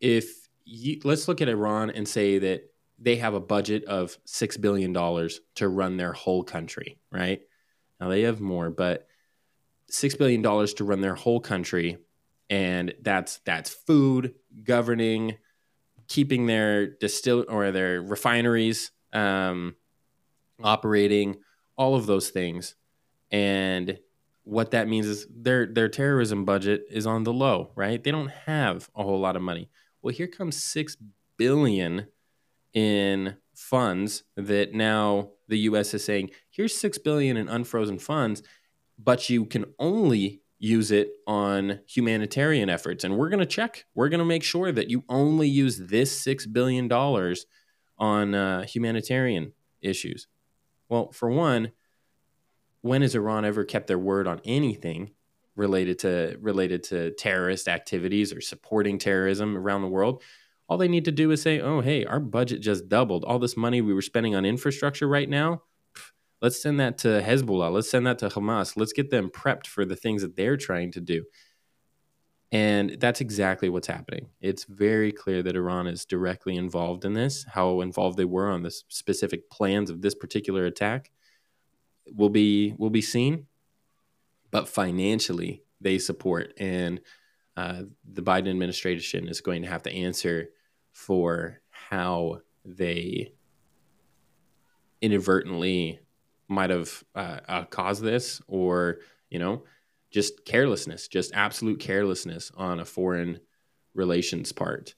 if 0.00 0.48
you, 0.64 1.00
let's 1.04 1.26
look 1.26 1.40
at 1.40 1.48
Iran 1.48 1.90
and 1.90 2.06
say 2.06 2.38
that 2.38 2.67
they 2.98 3.16
have 3.16 3.34
a 3.34 3.40
budget 3.40 3.84
of 3.84 4.18
six 4.24 4.56
billion 4.56 4.92
dollars 4.92 5.40
to 5.56 5.68
run 5.68 5.96
their 5.96 6.12
whole 6.12 6.42
country, 6.42 6.98
right? 7.12 7.40
Now 8.00 8.08
they 8.08 8.22
have 8.22 8.40
more, 8.40 8.70
but 8.70 9.06
six 9.88 10.14
billion 10.14 10.42
dollars 10.42 10.74
to 10.74 10.84
run 10.84 11.00
their 11.00 11.14
whole 11.14 11.40
country, 11.40 11.98
and 12.50 12.94
that's 13.02 13.40
that's 13.44 13.70
food, 13.70 14.34
governing, 14.64 15.36
keeping 16.08 16.46
their 16.46 16.86
distill 16.86 17.44
or 17.48 17.70
their 17.70 18.02
refineries 18.02 18.90
um, 19.12 19.76
operating, 20.62 21.36
all 21.76 21.94
of 21.94 22.06
those 22.06 22.30
things, 22.30 22.74
and 23.30 23.98
what 24.44 24.70
that 24.70 24.88
means 24.88 25.06
is 25.06 25.26
their 25.30 25.66
their 25.66 25.88
terrorism 25.88 26.44
budget 26.44 26.84
is 26.90 27.06
on 27.06 27.24
the 27.24 27.32
low, 27.32 27.70
right? 27.76 28.02
They 28.02 28.10
don't 28.10 28.30
have 28.30 28.90
a 28.96 29.02
whole 29.02 29.20
lot 29.20 29.36
of 29.36 29.42
money. 29.42 29.68
Well, 30.02 30.14
here 30.14 30.26
comes 30.26 30.62
six 30.62 30.96
billion 31.36 32.06
in 32.74 33.36
funds 33.54 34.24
that 34.36 34.72
now 34.72 35.30
the 35.48 35.58
US 35.60 35.94
is 35.94 36.04
saying, 36.04 36.30
here's 36.50 36.76
6 36.76 36.98
billion 36.98 37.36
in 37.36 37.48
unfrozen 37.48 37.98
funds, 37.98 38.42
but 38.98 39.28
you 39.28 39.44
can 39.44 39.64
only 39.78 40.42
use 40.58 40.90
it 40.90 41.10
on 41.26 41.80
humanitarian 41.86 42.68
efforts 42.68 43.04
and 43.04 43.16
we're 43.16 43.28
going 43.28 43.38
to 43.38 43.46
check. 43.46 43.84
We're 43.94 44.08
going 44.08 44.18
to 44.18 44.24
make 44.24 44.42
sure 44.42 44.72
that 44.72 44.90
you 44.90 45.04
only 45.08 45.48
use 45.48 45.78
this 45.78 46.20
6 46.20 46.46
billion 46.46 46.88
dollars 46.88 47.46
on 47.98 48.34
uh, 48.34 48.64
humanitarian 48.64 49.52
issues. 49.82 50.26
Well, 50.88 51.12
for 51.12 51.30
one, 51.30 51.72
when 52.80 53.02
has 53.02 53.14
Iran 53.14 53.44
ever 53.44 53.64
kept 53.64 53.86
their 53.86 53.98
word 53.98 54.26
on 54.26 54.40
anything 54.44 55.10
related 55.56 55.98
to 56.00 56.38
related 56.40 56.84
to 56.84 57.10
terrorist 57.12 57.68
activities 57.68 58.32
or 58.32 58.40
supporting 58.40 58.98
terrorism 58.98 59.56
around 59.56 59.82
the 59.82 59.88
world? 59.88 60.22
All 60.68 60.76
they 60.76 60.88
need 60.88 61.06
to 61.06 61.12
do 61.12 61.30
is 61.30 61.40
say, 61.40 61.60
oh, 61.60 61.80
hey, 61.80 62.04
our 62.04 62.20
budget 62.20 62.60
just 62.60 62.88
doubled. 62.88 63.24
All 63.24 63.38
this 63.38 63.56
money 63.56 63.80
we 63.80 63.94
were 63.94 64.02
spending 64.02 64.34
on 64.34 64.44
infrastructure 64.44 65.08
right 65.08 65.28
now, 65.28 65.62
let's 66.42 66.60
send 66.60 66.78
that 66.80 66.98
to 66.98 67.22
Hezbollah. 67.22 67.72
Let's 67.72 67.90
send 67.90 68.06
that 68.06 68.18
to 68.18 68.28
Hamas. 68.28 68.76
Let's 68.76 68.92
get 68.92 69.10
them 69.10 69.30
prepped 69.30 69.66
for 69.66 69.84
the 69.84 69.96
things 69.96 70.22
that 70.22 70.36
they're 70.36 70.56
trying 70.56 70.92
to 70.92 71.00
do. 71.00 71.24
And 72.50 72.96
that's 72.98 73.20
exactly 73.20 73.68
what's 73.68 73.88
happening. 73.88 74.28
It's 74.40 74.64
very 74.64 75.12
clear 75.12 75.42
that 75.42 75.56
Iran 75.56 75.86
is 75.86 76.06
directly 76.06 76.56
involved 76.56 77.04
in 77.04 77.12
this. 77.12 77.44
How 77.44 77.82
involved 77.82 78.16
they 78.16 78.24
were 78.24 78.50
on 78.50 78.62
the 78.62 78.70
specific 78.70 79.50
plans 79.50 79.90
of 79.90 80.00
this 80.00 80.14
particular 80.14 80.64
attack 80.64 81.10
will 82.06 82.30
be 82.30 82.74
will 82.78 82.90
be 82.90 83.02
seen. 83.02 83.46
But 84.50 84.66
financially, 84.66 85.62
they 85.78 85.98
support, 85.98 86.54
and 86.56 87.02
uh, 87.54 87.82
the 88.10 88.22
Biden 88.22 88.48
administration 88.48 89.28
is 89.28 89.42
going 89.42 89.60
to 89.60 89.68
have 89.68 89.82
to 89.82 89.92
answer 89.92 90.48
for 90.98 91.60
how 91.70 92.40
they 92.64 93.32
inadvertently 95.00 96.00
might 96.48 96.70
have 96.70 97.04
uh, 97.14 97.38
uh, 97.48 97.64
caused 97.66 98.02
this 98.02 98.42
or 98.48 98.98
you 99.30 99.38
know 99.38 99.62
just 100.10 100.44
carelessness 100.44 101.06
just 101.06 101.32
absolute 101.34 101.78
carelessness 101.78 102.50
on 102.56 102.80
a 102.80 102.84
foreign 102.84 103.38
relations 103.94 104.50
part. 104.50 104.96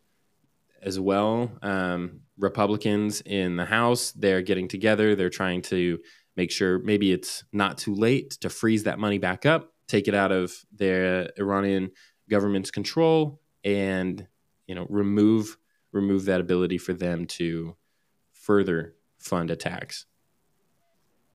As 0.83 0.99
well 0.99 1.52
um, 1.61 2.21
republicans 2.38 3.21
in 3.21 3.57
the 3.57 3.66
house 3.66 4.12
they're 4.12 4.40
getting 4.40 4.69
together 4.69 5.14
they're 5.14 5.28
trying 5.28 5.61
to 5.61 5.99
make 6.35 6.50
sure 6.50 6.78
maybe 6.78 7.12
it's 7.12 7.45
not 7.52 7.76
too 7.76 7.95
late 7.95 8.30
to 8.40 8.49
freeze 8.49 8.85
that 8.85 8.99
money 8.99 9.19
back 9.19 9.45
up 9.45 9.75
take 9.87 10.09
it 10.09 10.14
out 10.14 10.33
of 10.33 10.64
their 10.75 11.28
iranian 11.38 11.90
government's 12.30 12.71
control 12.71 13.42
and 13.62 14.26
you 14.66 14.75
know 14.75 14.87
remove 14.88 15.59
remove 15.92 16.24
that 16.24 16.40
ability 16.40 16.79
for 16.79 16.92
them 16.92 17.26
to 17.26 17.76
further 18.33 18.94
fund 19.18 19.50
attacks, 19.50 20.07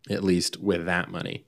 at 0.09 0.23
least 0.23 0.57
with 0.57 0.85
that 0.85 1.09
money. 1.09 1.45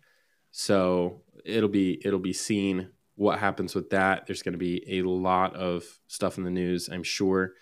So 0.52 1.22
it'll 1.46 1.70
be 1.70 2.02
it'll 2.06 2.20
be 2.20 2.34
seen 2.34 2.89
what 3.15 3.39
happens 3.39 3.74
with 3.74 3.89
that. 3.89 4.28
There's 4.28 4.43
going 4.43 4.54
to 4.54 4.60
be 4.60 5.00
a 5.00 5.02
lot 5.02 5.56
of 5.56 5.84
stuff 6.08 6.38
in 6.38 6.43
the 6.43 6.52
news, 6.52 6.89
I'm 6.89 7.04
sure. 7.04 7.54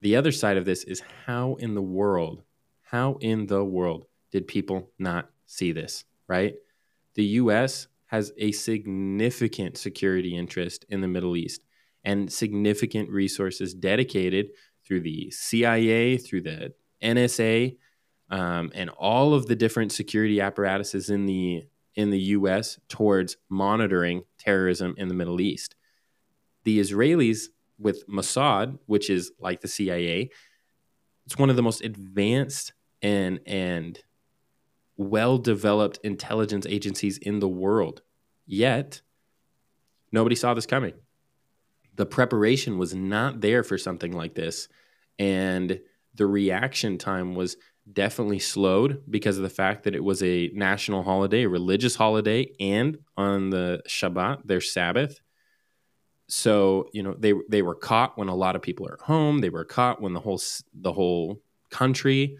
The 0.00 0.16
other 0.16 0.32
side 0.32 0.56
of 0.56 0.64
this 0.64 0.82
is 0.84 1.02
how 1.26 1.54
in 1.56 1.74
the 1.74 1.82
world, 1.82 2.42
how 2.82 3.18
in 3.20 3.46
the 3.46 3.64
world 3.64 4.06
did 4.32 4.48
people 4.48 4.90
not 4.98 5.30
see 5.46 5.72
this, 5.72 6.04
right? 6.26 6.54
The 7.14 7.24
US 7.24 7.86
has 8.06 8.32
a 8.38 8.52
significant 8.52 9.76
security 9.76 10.36
interest 10.36 10.84
in 10.88 11.02
the 11.02 11.08
Middle 11.08 11.36
East 11.36 11.64
and 12.04 12.32
significant 12.32 13.10
resources 13.10 13.74
dedicated 13.74 14.48
through 14.84 15.00
the 15.00 15.30
CIA, 15.30 16.16
through 16.16 16.42
the 16.42 16.72
NSA, 17.02 17.76
um, 18.30 18.70
and 18.74 18.90
all 18.90 19.34
of 19.34 19.46
the 19.46 19.56
different 19.56 19.92
security 19.92 20.40
apparatuses 20.40 21.10
in 21.10 21.26
the 21.26 21.64
in 21.94 22.10
the 22.10 22.20
U.S. 22.20 22.80
towards 22.88 23.36
monitoring 23.50 24.22
terrorism 24.38 24.94
in 24.96 25.08
the 25.08 25.14
Middle 25.14 25.40
East. 25.40 25.74
The 26.64 26.80
Israelis, 26.80 27.48
with 27.78 28.06
Mossad, 28.08 28.78
which 28.86 29.10
is 29.10 29.32
like 29.38 29.60
the 29.60 29.68
CIA, 29.68 30.30
it's 31.26 31.36
one 31.36 31.50
of 31.50 31.56
the 31.56 31.62
most 31.62 31.82
advanced 31.82 32.72
and 33.02 33.40
and 33.46 33.98
well 34.96 35.38
developed 35.38 35.98
intelligence 36.02 36.66
agencies 36.66 37.18
in 37.18 37.40
the 37.40 37.48
world. 37.48 38.02
Yet, 38.46 39.02
nobody 40.10 40.36
saw 40.36 40.54
this 40.54 40.66
coming 40.66 40.94
the 41.94 42.06
preparation 42.06 42.78
was 42.78 42.94
not 42.94 43.40
there 43.40 43.62
for 43.62 43.78
something 43.78 44.12
like 44.12 44.34
this. 44.34 44.68
And 45.18 45.80
the 46.14 46.26
reaction 46.26 46.98
time 46.98 47.34
was 47.34 47.56
definitely 47.90 48.38
slowed 48.38 49.02
because 49.10 49.36
of 49.36 49.42
the 49.42 49.50
fact 49.50 49.84
that 49.84 49.94
it 49.94 50.04
was 50.04 50.22
a 50.22 50.50
national 50.54 51.02
holiday, 51.02 51.42
a 51.42 51.48
religious 51.48 51.94
holiday, 51.94 52.50
and 52.60 52.98
on 53.16 53.50
the 53.50 53.82
Shabbat, 53.88 54.46
their 54.46 54.60
Sabbath. 54.60 55.20
So 56.28 56.88
you 56.92 57.02
know 57.02 57.14
they 57.18 57.34
they 57.48 57.62
were 57.62 57.74
caught 57.74 58.16
when 58.16 58.28
a 58.28 58.34
lot 58.34 58.56
of 58.56 58.62
people 58.62 58.86
are 58.86 58.94
at 58.94 59.00
home. 59.00 59.40
They 59.40 59.50
were 59.50 59.64
caught 59.64 60.00
when 60.00 60.14
the 60.14 60.20
whole 60.20 60.40
the 60.72 60.92
whole 60.92 61.42
country 61.70 62.38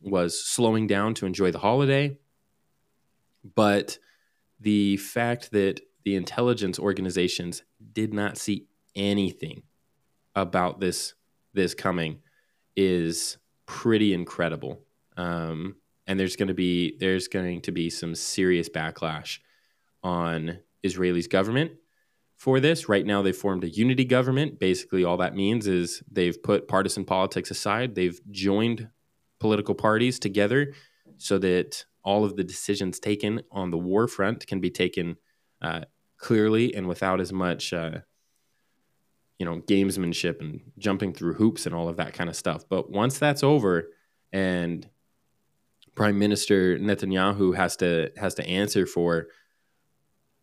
was 0.00 0.42
slowing 0.42 0.86
down 0.86 1.14
to 1.14 1.26
enjoy 1.26 1.50
the 1.50 1.58
holiday. 1.58 2.16
But 3.54 3.98
the 4.60 4.96
fact 4.96 5.50
that 5.52 5.80
the 6.04 6.14
intelligence 6.14 6.78
organizations 6.78 7.62
did 7.92 8.14
not 8.14 8.38
see 8.38 8.66
anything 8.96 9.62
about 10.34 10.80
this 10.80 11.14
this 11.54 11.74
coming 11.74 12.18
is 12.76 13.38
pretty 13.66 14.12
incredible. 14.12 14.82
Um, 15.16 15.76
and 16.06 16.20
there's 16.20 16.36
going 16.36 16.48
to 16.48 16.54
be 16.54 16.96
there's 16.98 17.28
going 17.28 17.62
to 17.62 17.72
be 17.72 17.90
some 17.90 18.14
serious 18.14 18.68
backlash 18.68 19.38
on 20.02 20.58
Israeli's 20.82 21.26
government 21.26 21.72
for 22.36 22.60
this. 22.60 22.88
Right 22.88 23.04
now, 23.04 23.22
they 23.22 23.32
formed 23.32 23.64
a 23.64 23.68
unity 23.68 24.04
government. 24.04 24.60
Basically, 24.60 25.04
all 25.04 25.16
that 25.16 25.34
means 25.34 25.66
is 25.66 26.02
they've 26.10 26.40
put 26.40 26.68
partisan 26.68 27.04
politics 27.04 27.50
aside. 27.50 27.94
They've 27.94 28.20
joined 28.30 28.88
political 29.40 29.74
parties 29.74 30.18
together 30.18 30.72
so 31.18 31.38
that 31.38 31.84
all 32.04 32.24
of 32.24 32.36
the 32.36 32.44
decisions 32.44 33.00
taken 33.00 33.42
on 33.50 33.70
the 33.70 33.78
war 33.78 34.06
front 34.06 34.46
can 34.46 34.60
be 34.60 34.70
taken 34.70 35.16
uh, 35.60 35.80
clearly 36.18 36.74
and 36.74 36.86
without 36.86 37.20
as 37.20 37.32
much 37.32 37.72
uh, 37.72 37.98
you 39.38 39.46
know 39.46 39.60
gamesmanship 39.60 40.40
and 40.40 40.60
jumping 40.78 41.12
through 41.12 41.34
hoops 41.34 41.66
and 41.66 41.74
all 41.74 41.88
of 41.88 41.96
that 41.96 42.14
kind 42.14 42.30
of 42.30 42.36
stuff. 42.36 42.64
But 42.68 42.90
once 42.90 43.18
that's 43.18 43.42
over 43.42 43.88
and 44.32 44.88
prime 45.94 46.18
minister 46.18 46.78
netanyahu 46.78 47.56
has 47.56 47.76
to 47.76 48.10
has 48.16 48.34
to 48.34 48.46
answer 48.46 48.84
for 48.84 49.28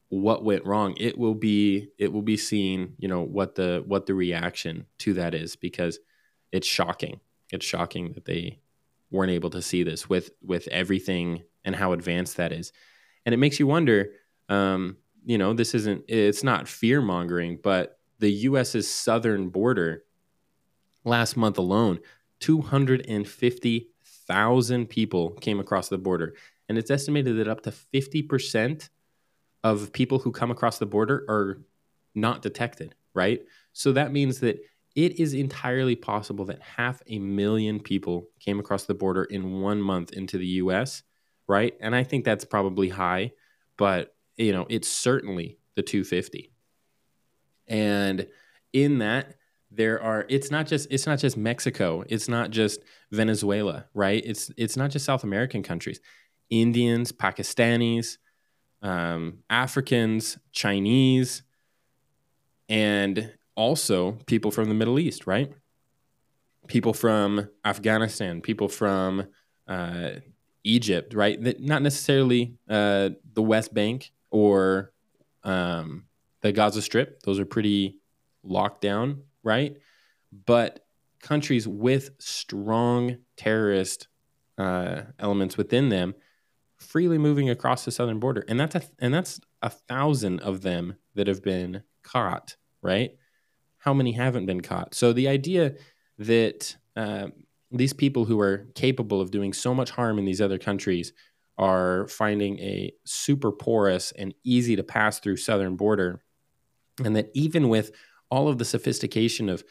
what 0.09 0.43
went 0.43 0.65
wrong 0.65 0.95
it 0.99 1.15
will 1.15 1.35
be 1.35 1.89
it 1.99 2.11
will 2.11 2.23
be 2.23 2.37
seen 2.37 2.93
you 2.97 3.07
know 3.07 3.21
what 3.21 3.53
the 3.53 3.83
what 3.85 4.07
the 4.07 4.15
reaction 4.15 4.85
to 4.97 5.13
that 5.13 5.35
is 5.35 5.55
because 5.55 5.99
it's 6.53 6.67
shocking. 6.67 7.19
It's 7.51 7.65
shocking 7.65 8.13
that 8.13 8.25
they 8.25 8.59
weren't 9.11 9.31
able 9.31 9.49
to 9.49 9.61
see 9.61 9.83
this 9.83 10.07
with 10.07 10.31
with 10.41 10.67
everything 10.69 11.43
and 11.65 11.75
how 11.75 11.91
advanced 11.91 12.37
that 12.37 12.53
is. 12.53 12.71
And 13.25 13.33
it 13.33 13.37
makes 13.37 13.59
you 13.59 13.67
wonder 13.67 14.11
um 14.49 14.97
you 15.25 15.37
know 15.37 15.53
this 15.53 15.73
isn't 15.73 16.05
it's 16.07 16.43
not 16.43 16.67
fear 16.67 17.01
mongering 17.01 17.57
but 17.63 17.97
the 18.23 18.31
US's 18.31 18.89
southern 18.89 19.49
border 19.49 20.05
last 21.03 21.35
month 21.35 21.57
alone, 21.57 21.99
250,000 22.39 24.85
people 24.87 25.31
came 25.31 25.59
across 25.59 25.89
the 25.89 25.97
border. 25.97 26.33
And 26.69 26.77
it's 26.77 26.89
estimated 26.89 27.37
that 27.37 27.49
up 27.49 27.63
to 27.63 27.71
50% 27.71 28.87
of 29.65 29.91
people 29.91 30.19
who 30.19 30.31
come 30.31 30.51
across 30.51 30.79
the 30.79 30.85
border 30.85 31.25
are 31.27 31.59
not 32.15 32.41
detected, 32.41 32.95
right? 33.13 33.41
So 33.73 33.91
that 33.91 34.13
means 34.13 34.39
that 34.39 34.61
it 34.95 35.19
is 35.19 35.33
entirely 35.33 35.97
possible 35.97 36.45
that 36.45 36.61
half 36.61 37.01
a 37.07 37.19
million 37.19 37.81
people 37.81 38.29
came 38.39 38.57
across 38.57 38.85
the 38.85 38.93
border 38.93 39.25
in 39.25 39.59
one 39.59 39.81
month 39.81 40.13
into 40.13 40.37
the 40.37 40.47
US, 40.47 41.03
right? 41.49 41.75
And 41.81 41.93
I 41.93 42.05
think 42.05 42.23
that's 42.23 42.45
probably 42.45 42.87
high, 42.87 43.33
but 43.77 44.15
you 44.37 44.53
know, 44.53 44.65
it's 44.69 44.87
certainly 44.87 45.57
the 45.75 45.81
250. 45.81 46.52
And 47.67 48.27
in 48.71 48.99
that, 48.99 49.35
there 49.71 50.01
are 50.01 50.25
it's 50.29 50.51
not 50.51 50.67
just 50.67 50.87
it's 50.91 51.05
not 51.05 51.19
just 51.19 51.35
Mexico, 51.35 52.03
it's 52.07 52.27
not 52.27 52.51
just 52.51 52.81
Venezuela, 53.11 53.85
right? 53.93 54.21
It's 54.25 54.51
it's 54.57 54.77
not 54.77 54.91
just 54.91 55.05
South 55.05 55.23
American 55.23 55.63
countries. 55.63 55.99
Indians, 56.49 57.11
Pakistanis, 57.11 58.17
um, 58.83 59.39
Africans, 59.49 60.37
Chinese, 60.51 61.41
and 62.69 63.33
also 63.55 64.13
people 64.27 64.51
from 64.51 64.69
the 64.69 64.75
Middle 64.75 64.99
East, 64.99 65.25
right? 65.25 65.51
People 66.67 66.93
from 66.93 67.49
Afghanistan, 67.65 68.41
people 68.41 68.69
from 68.69 69.27
uh, 69.67 70.11
Egypt, 70.63 71.13
right? 71.13 71.59
Not 71.59 71.81
necessarily 71.81 72.57
uh, 72.69 73.09
the 73.33 73.41
West 73.41 73.73
Bank 73.73 74.11
or 74.31 74.91
um, 75.43 76.05
the 76.43 76.51
Gaza 76.51 76.81
Strip; 76.81 77.23
those 77.23 77.39
are 77.39 77.45
pretty 77.45 77.97
locked 78.43 78.81
down, 78.81 79.23
right? 79.43 79.75
But 80.45 80.85
countries 81.21 81.67
with 81.67 82.11
strong 82.19 83.17
terrorist 83.37 84.07
uh, 84.57 85.03
elements 85.17 85.57
within 85.57 85.89
them 85.89 86.13
freely 86.77 87.17
moving 87.17 87.49
across 87.49 87.85
the 87.85 87.91
southern 87.91 88.19
border, 88.19 88.45
and 88.47 88.59
that's 88.59 88.75
a 88.75 88.83
and 88.99 89.13
that's 89.13 89.39
a 89.63 89.69
thousand 89.69 90.41
of 90.41 90.61
them 90.61 90.95
that 91.15 91.27
have 91.27 91.41
been 91.41 91.81
caught, 92.03 92.55
right? 92.81 93.11
How 93.77 93.93
many 93.93 94.11
haven't 94.11 94.45
been 94.45 94.61
caught? 94.61 94.93
So 94.93 95.13
the 95.13 95.27
idea 95.27 95.73
that 96.19 96.75
uh, 96.95 97.27
these 97.71 97.93
people 97.93 98.25
who 98.25 98.39
are 98.39 98.67
capable 98.75 99.19
of 99.19 99.31
doing 99.31 99.53
so 99.53 99.73
much 99.73 99.91
harm 99.91 100.19
in 100.19 100.25
these 100.25 100.41
other 100.41 100.59
countries 100.59 101.13
are 101.57 102.07
finding 102.07 102.59
a 102.59 102.91
super 103.05 103.51
porous 103.51 104.11
and 104.13 104.33
easy 104.43 104.75
to 104.75 104.83
pass 104.83 105.19
through 105.19 105.37
southern 105.37 105.75
border, 105.75 106.21
and 107.03 107.15
that 107.15 107.29
even 107.33 107.69
with 107.69 107.91
all 108.29 108.47
of 108.47 108.57
the 108.57 108.65
sophistication 108.65 109.49
of 109.49 109.63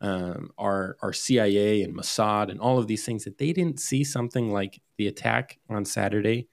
um, 0.00 0.50
our 0.58 0.96
our 1.02 1.12
CIA 1.12 1.82
and 1.82 1.96
Mossad 1.96 2.50
and 2.50 2.60
all 2.60 2.78
of 2.78 2.86
these 2.86 3.04
things 3.04 3.24
that 3.24 3.38
they 3.38 3.52
didn't 3.52 3.80
see 3.80 4.04
something 4.04 4.50
like 4.50 4.80
the 4.98 5.06
attack 5.06 5.58
on 5.70 5.84
Saturday 5.84 6.48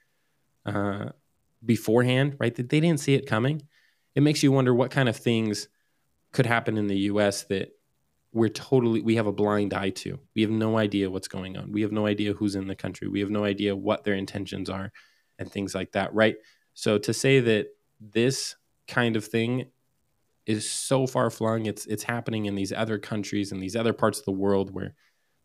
uh, 0.65 1.09
beforehand, 1.65 2.37
right? 2.39 2.55
That 2.55 2.69
they 2.69 2.79
didn't 2.79 2.99
see 2.99 3.13
it 3.13 3.27
coming. 3.27 3.63
It 4.15 4.23
makes 4.23 4.43
you 4.43 4.51
wonder 4.51 4.73
what 4.73 4.91
kind 4.91 5.09
of 5.09 5.17
things 5.17 5.67
could 6.31 6.45
happen 6.45 6.77
in 6.77 6.87
the 6.87 6.97
U.S. 6.99 7.43
that 7.43 7.73
we're 8.31 8.49
totally 8.49 9.01
we 9.01 9.15
have 9.15 9.27
a 9.27 9.33
blind 9.33 9.73
eye 9.73 9.89
to. 9.89 10.19
We 10.35 10.43
have 10.43 10.51
no 10.51 10.77
idea 10.77 11.09
what's 11.09 11.27
going 11.27 11.57
on. 11.57 11.71
We 11.71 11.81
have 11.81 11.91
no 11.91 12.05
idea 12.05 12.33
who's 12.33 12.55
in 12.55 12.67
the 12.67 12.75
country. 12.75 13.07
We 13.07 13.19
have 13.19 13.29
no 13.29 13.43
idea 13.43 13.75
what 13.75 14.03
their 14.03 14.13
intentions 14.13 14.69
are 14.69 14.91
and 15.37 15.51
things 15.51 15.75
like 15.75 15.91
that, 15.91 16.13
right? 16.13 16.35
So 16.73 16.97
to 16.99 17.13
say 17.13 17.39
that 17.41 17.67
this 17.99 18.55
kind 18.87 19.15
of 19.15 19.25
thing 19.25 19.65
is 20.45 20.69
so 20.69 21.07
far 21.07 21.29
flung, 21.29 21.65
it's 21.65 21.85
it's 21.85 22.03
happening 22.03 22.45
in 22.45 22.55
these 22.55 22.71
other 22.71 22.97
countries 22.97 23.51
and 23.51 23.61
these 23.61 23.75
other 23.75 23.93
parts 23.93 24.19
of 24.19 24.25
the 24.25 24.31
world 24.31 24.73
where 24.73 24.95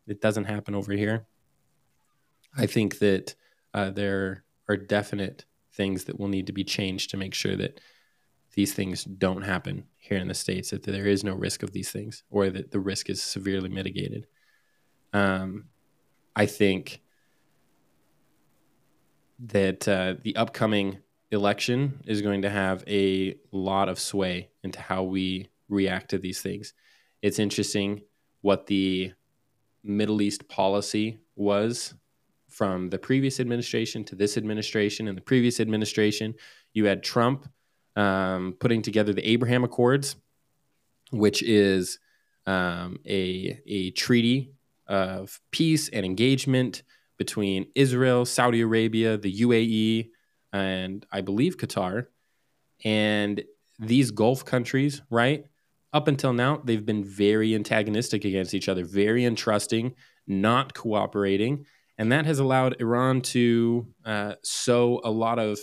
it 0.07 0.21
doesn't 0.21 0.45
happen 0.45 0.75
over 0.75 0.93
here. 0.93 1.27
I 2.57 2.67
think 2.67 2.99
that 3.01 3.35
uh, 3.75 3.91
there 3.91 4.45
are 4.69 4.77
definite 4.77 5.45
things 5.73 6.05
that 6.05 6.19
will 6.19 6.29
need 6.29 6.47
to 6.47 6.53
be 6.53 6.65
changed 6.65 7.11
to 7.11 7.17
make 7.17 7.35
sure 7.35 7.57
that 7.57 7.81
these 8.55 8.73
things 8.73 9.05
don't 9.05 9.43
happen 9.43 9.85
here 9.99 10.19
in 10.19 10.29
the 10.29 10.35
states 10.35 10.71
that 10.71 10.83
there 10.83 11.07
is 11.07 11.23
no 11.23 11.35
risk 11.35 11.63
of 11.63 11.73
these 11.73 11.91
things 11.91 12.25
or 12.31 12.49
that 12.49 12.71
the 12.71 12.81
risk 12.81 13.11
is 13.11 13.23
severely 13.23 13.69
mitigated 13.69 14.27
um, 15.13 15.67
i 16.35 16.47
think 16.47 17.03
that 19.39 19.87
uh, 19.87 20.15
the 20.23 20.35
upcoming 20.37 20.99
election 21.31 22.01
is 22.07 22.23
going 22.23 22.43
to 22.43 22.51
have 22.51 22.85
a 22.87 23.37
lot 23.53 23.89
of 23.89 23.99
sway 23.99 24.51
into 24.63 24.81
how 24.81 25.03
we 25.03 25.49
react 25.69 26.11
to 26.11 26.19
these 26.19 26.41
things 26.41 26.73
it's 27.23 27.39
interesting 27.39 28.03
what 28.43 28.67
the 28.67 29.13
middle 29.83 30.21
east 30.23 30.49
policy 30.49 31.19
was 31.35 31.95
from 32.49 32.91
the 32.91 32.99
previous 32.99 33.41
administration 33.41 34.05
to 34.05 34.15
this 34.15 34.37
administration 34.37 35.09
and 35.09 35.17
the 35.17 35.23
previous 35.23 35.61
administration. 35.61 36.35
You 36.73 36.87
had 36.87 37.03
Trump 37.03 37.49
um, 37.97 38.57
putting 38.61 38.83
together 38.83 39.13
the 39.13 39.29
Abraham 39.29 39.65
Accords, 39.65 40.17
which 41.11 41.43
is 41.43 41.99
um, 42.47 42.99
a, 43.07 43.61
a 43.67 43.91
treaty 43.93 44.53
of 44.87 45.41
peace 45.51 45.89
and 45.89 46.07
engagement 46.07 46.83
between 47.17 47.67
Israel, 47.75 48.25
Saudi 48.25 48.61
Arabia, 48.61 49.17
the 49.17 49.41
UAE, 49.41 50.11
and 50.57 51.07
I 51.13 51.21
believe 51.21 51.57
Qatar. 51.57 52.07
And 52.85 53.45
these 53.79 54.11
Gulf 54.11 54.45
countries, 54.45 55.03
right? 55.11 55.45
Up 55.93 56.09
until 56.09 56.33
now, 56.33 56.61
they've 56.65 56.85
been 56.85 57.05
very 57.05 57.55
antagonistic 57.55 58.25
against 58.25 58.55
each 58.55 58.69
other, 58.69 58.85
very 58.85 59.23
untrusting, 59.23 59.95
not 60.27 60.75
cooperating. 60.75 61.67
And 61.99 62.13
that 62.13 62.27
has 62.27 62.39
allowed 62.39 62.81
Iran 62.81 63.23
to 63.23 63.87
uh, 64.05 64.35
sow 64.43 65.01
a 65.05 65.11
lot 65.11 65.39
of 65.39 65.59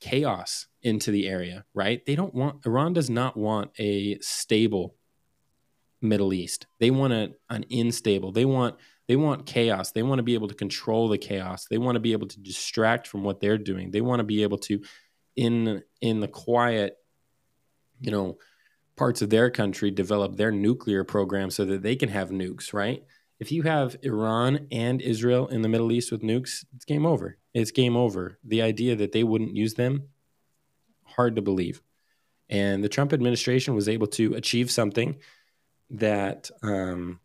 chaos 0.00 0.66
into 0.82 1.10
the 1.10 1.28
area, 1.28 1.64
right? 1.74 2.04
They 2.06 2.14
don't 2.14 2.34
want, 2.34 2.66
Iran 2.66 2.92
does 2.92 3.10
not 3.10 3.36
want 3.36 3.70
a 3.78 4.18
stable 4.20 4.96
Middle 6.00 6.32
East. 6.32 6.66
They 6.80 6.90
want 6.90 7.12
a, 7.12 7.32
an 7.48 7.64
unstable. 7.70 8.32
They 8.32 8.44
want 8.44 8.76
they 9.08 9.16
want 9.16 9.46
chaos. 9.46 9.92
They 9.92 10.02
want 10.02 10.18
to 10.20 10.22
be 10.22 10.34
able 10.34 10.48
to 10.48 10.54
control 10.54 11.08
the 11.08 11.18
chaos. 11.18 11.66
They 11.68 11.78
want 11.78 11.96
to 11.96 12.00
be 12.00 12.12
able 12.12 12.28
to 12.28 12.40
distract 12.40 13.06
from 13.06 13.24
what 13.24 13.40
they're 13.40 13.58
doing. 13.58 13.90
They 13.90 14.00
want 14.00 14.20
to 14.20 14.24
be 14.24 14.42
able 14.42 14.58
to 14.58 14.82
in 15.36 15.82
in 16.00 16.20
the 16.20 16.28
quiet, 16.28 16.96
you 18.00 18.10
know, 18.10 18.38
parts 18.96 19.22
of 19.22 19.30
their 19.30 19.50
country 19.50 19.90
develop 19.90 20.36
their 20.36 20.52
nuclear 20.52 21.04
program 21.04 21.50
so 21.50 21.64
that 21.64 21.82
they 21.82 21.96
can 21.96 22.08
have 22.08 22.30
nukes, 22.30 22.72
right? 22.72 23.02
if 23.42 23.50
you 23.50 23.62
have 23.62 23.96
Iran 24.04 24.68
and 24.70 25.02
Israel 25.02 25.48
in 25.48 25.62
the 25.62 25.68
Middle 25.68 25.90
East 25.90 26.12
with 26.12 26.22
nukes, 26.22 26.64
it's 26.76 26.84
game 26.84 27.04
over. 27.04 27.38
It's 27.52 27.72
game 27.72 27.96
over. 27.96 28.38
The 28.44 28.62
idea 28.62 28.94
that 28.94 29.10
they 29.10 29.24
wouldn't 29.24 29.56
use 29.56 29.74
them, 29.74 30.10
hard 31.02 31.34
to 31.34 31.42
believe. 31.42 31.82
And 32.48 32.84
the 32.84 32.88
Trump 32.88 33.12
administration 33.12 33.74
was 33.74 33.88
able 33.88 34.06
to 34.18 34.34
achieve 34.34 34.70
something 34.70 35.16
that 35.90 36.52
um, 36.62 37.18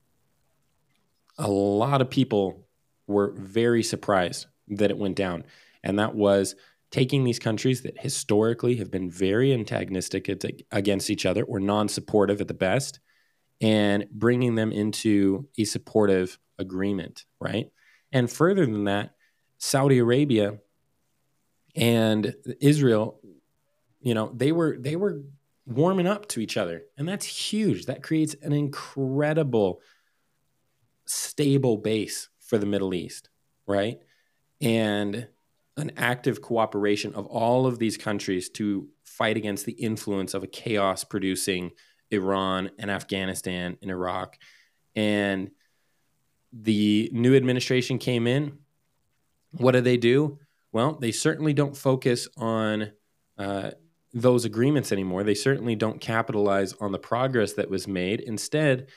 a 1.37 1.47
lot 1.47 2.01
of 2.01 2.09
people 2.09 2.67
were 3.07 3.33
very 3.37 3.83
surprised 3.83 4.47
that 4.67 4.91
it 4.91 4.97
went 4.97 5.15
down. 5.15 5.43
And 5.83 5.99
that 5.99 6.15
was 6.15 6.55
taking 6.91 7.23
these 7.23 7.39
countries 7.39 7.81
that 7.81 7.99
historically 7.99 8.77
have 8.77 8.89
been 8.89 9.09
very 9.09 9.53
antagonistic 9.53 10.29
against 10.71 11.09
each 11.09 11.25
other 11.25 11.43
or 11.43 11.59
non 11.59 11.87
supportive 11.87 12.41
at 12.41 12.47
the 12.47 12.53
best 12.53 12.99
and 13.61 14.07
bringing 14.11 14.55
them 14.55 14.71
into 14.71 15.47
a 15.57 15.63
supportive 15.63 16.37
agreement, 16.59 17.25
right? 17.39 17.69
And 18.11 18.31
further 18.31 18.65
than 18.65 18.85
that, 18.85 19.15
Saudi 19.57 19.97
Arabia 19.97 20.59
and 21.75 22.35
Israel, 22.61 23.19
you 23.99 24.13
know, 24.13 24.31
they 24.35 24.51
were 24.51 24.77
they 24.79 24.95
were 24.95 25.21
warming 25.65 26.07
up 26.07 26.27
to 26.29 26.39
each 26.39 26.57
other, 26.57 26.83
and 26.97 27.07
that's 27.07 27.25
huge. 27.25 27.85
That 27.87 28.03
creates 28.03 28.35
an 28.41 28.53
incredible 28.53 29.81
stable 31.07 31.77
base 31.77 32.29
for 32.39 32.57
the 32.57 32.65
Middle 32.65 32.93
East, 32.93 33.29
right? 33.65 33.99
And 34.61 35.27
an 35.77 35.91
active 35.95 36.41
cooperation 36.41 37.13
of 37.13 37.25
all 37.27 37.67
of 37.67 37.79
these 37.79 37.97
countries 37.97 38.49
to 38.49 38.87
fight 39.03 39.37
against 39.37 39.65
the 39.65 39.73
influence 39.73 40.33
of 40.33 40.43
a 40.43 40.47
chaos 40.47 41.03
producing 41.03 41.71
Iran 42.09 42.71
and 42.79 42.89
Afghanistan 42.89 43.77
and 43.81 43.91
Iraq. 43.91 44.37
And 44.95 45.51
the 46.51 47.09
new 47.13 47.35
administration 47.35 47.99
came 47.99 48.25
in. 48.25 48.57
What 49.51 49.73
do 49.73 49.81
they 49.81 49.97
do? 49.97 50.39
Well, 50.71 50.93
they 50.93 51.11
certainly 51.11 51.53
don't 51.53 51.77
focus 51.77 52.27
on 52.37 52.91
uh, 53.37 53.71
those 54.13 54.45
agreements 54.45 54.91
anymore. 54.91 55.23
They 55.23 55.35
certainly 55.35 55.75
don't 55.75 56.01
capitalize 56.01 56.73
on 56.73 56.91
the 56.91 56.99
progress 56.99 57.53
that 57.53 57.69
was 57.69 57.87
made. 57.87 58.19
Instead, 58.21 58.87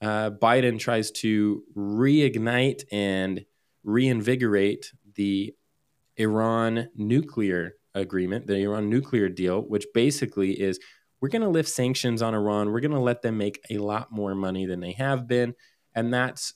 uh, 0.00 0.30
Biden 0.30 0.78
tries 0.78 1.10
to 1.10 1.62
reignite 1.76 2.84
and 2.90 3.44
reinvigorate 3.84 4.92
the 5.14 5.54
Iran 6.16 6.88
nuclear 6.94 7.74
agreement, 7.94 8.46
the 8.46 8.56
Iran 8.56 8.88
nuclear 8.88 9.28
deal, 9.28 9.60
which 9.60 9.86
basically 9.94 10.52
is 10.52 10.78
we're 11.20 11.28
going 11.28 11.42
to 11.42 11.48
lift 11.48 11.68
sanctions 11.68 12.22
on 12.22 12.34
Iran. 12.34 12.72
We're 12.72 12.80
going 12.80 12.92
to 12.92 13.00
let 13.00 13.22
them 13.22 13.36
make 13.36 13.60
a 13.70 13.78
lot 13.78 14.10
more 14.10 14.34
money 14.34 14.66
than 14.66 14.80
they 14.80 14.92
have 14.92 15.26
been. 15.26 15.54
And 15.94 16.12
that's 16.12 16.54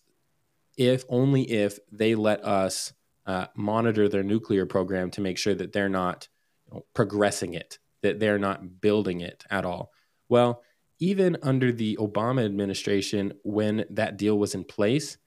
if 0.77 1.05
only 1.09 1.43
if 1.43 1.79
they 1.93 2.15
let 2.15 2.45
us 2.45 2.93
uh, 3.27 3.47
monitor 3.55 4.09
their 4.09 4.23
nuclear 4.23 4.67
program 4.67 5.11
to 5.13 5.21
make 5.21 5.39
sure 5.39 5.55
that 5.55 5.73
they're 5.73 5.89
not 5.89 6.29
you 6.67 6.75
know, 6.75 6.87
progressing 6.95 7.55
it, 7.55 7.79
that 8.03 8.21
they're 8.21 8.39
not 8.39 8.81
building 8.81 9.21
it 9.21 9.45
at 9.51 9.65
all. 9.65 9.91
Well, 10.29 10.63
even 11.01 11.37
under 11.43 11.73
the 11.73 11.97
Obama 12.01 12.45
administration, 12.45 13.33
when 13.43 13.85
that 13.91 14.17
deal 14.17 14.39
was 14.39 14.55
in 14.55 14.65
place, 14.65 15.19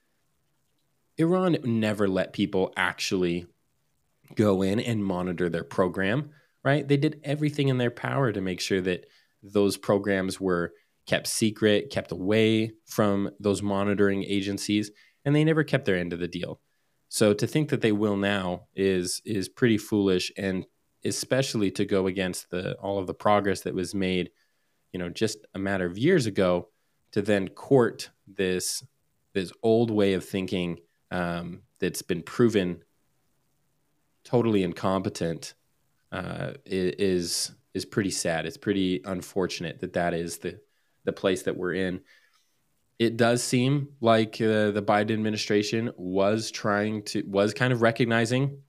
Iran 1.18 1.58
never 1.64 2.08
let 2.08 2.34
people 2.34 2.74
actually 2.78 3.48
go 4.36 4.62
in 4.62 4.80
and 4.80 5.04
monitor 5.04 5.50
their 5.50 5.64
program. 5.64 6.32
right? 6.64 6.88
They 6.88 6.98
did 6.98 7.22
everything 7.24 7.70
in 7.70 7.78
their 7.78 7.92
power 7.92 8.32
to 8.32 8.42
make 8.42 8.60
sure 8.60 8.82
that 8.82 9.06
those 9.42 9.78
programs 9.78 10.40
were 10.40 10.74
kept 11.06 11.28
secret, 11.28 11.90
kept 11.90 12.12
away 12.12 12.74
from 12.86 13.30
those 13.40 13.62
monitoring 13.62 14.24
agencies, 14.24 14.92
and 15.24 15.34
they 15.34 15.46
never 15.46 15.64
kept 15.64 15.86
their 15.86 15.96
end 15.96 16.12
of 16.14 16.20
the 16.20 16.28
deal. 16.28 16.60
So 17.10 17.34
to 17.34 17.48
think 17.48 17.70
that 17.70 17.82
they 17.82 17.94
will 17.94 18.18
now 18.18 18.64
is 18.76 19.22
is 19.26 19.48
pretty 19.48 19.78
foolish 19.78 20.32
and 20.38 20.66
especially 21.06 21.72
to 21.72 21.86
go 21.86 22.08
against 22.08 22.50
the 22.50 22.74
all 22.76 23.00
of 23.00 23.08
the 23.08 23.14
progress 23.14 23.62
that 23.62 23.74
was 23.74 23.96
made, 23.96 24.30
you 24.98 25.04
know, 25.04 25.10
just 25.10 25.46
a 25.54 25.60
matter 25.60 25.86
of 25.86 25.96
years 25.96 26.26
ago 26.26 26.70
to 27.12 27.22
then 27.22 27.50
court 27.50 28.10
this 28.26 28.84
this 29.34 29.52
old 29.62 29.92
way 29.92 30.14
of 30.14 30.26
thinking 30.26 30.80
um, 31.12 31.62
that's 31.80 32.02
been 32.02 32.24
proven 32.24 32.82
totally 34.24 34.64
incompetent 34.64 35.54
uh, 36.12 36.54
is 36.66 37.52
is 37.76 37.86
pretty 37.86 38.10
sad. 38.10 38.48
It's 38.48 38.58
pretty 38.58 39.02
unfortunate 39.06 39.82
that 39.82 39.94
that 39.94 40.16
is 40.16 40.40
the 40.40 40.60
the 41.04 41.14
place 41.14 41.44
that 41.44 41.56
we're 41.56 41.76
in. 41.76 42.02
It 42.98 43.18
does 43.18 43.44
seem 43.44 43.90
like 44.02 44.42
uh, 44.42 44.72
the 44.72 44.84
Biden 44.84 45.12
administration 45.12 45.92
was 45.96 46.50
trying 46.50 47.04
to 47.04 47.22
was 47.28 47.54
kind 47.54 47.72
of 47.72 47.84
recognizing 47.84 48.64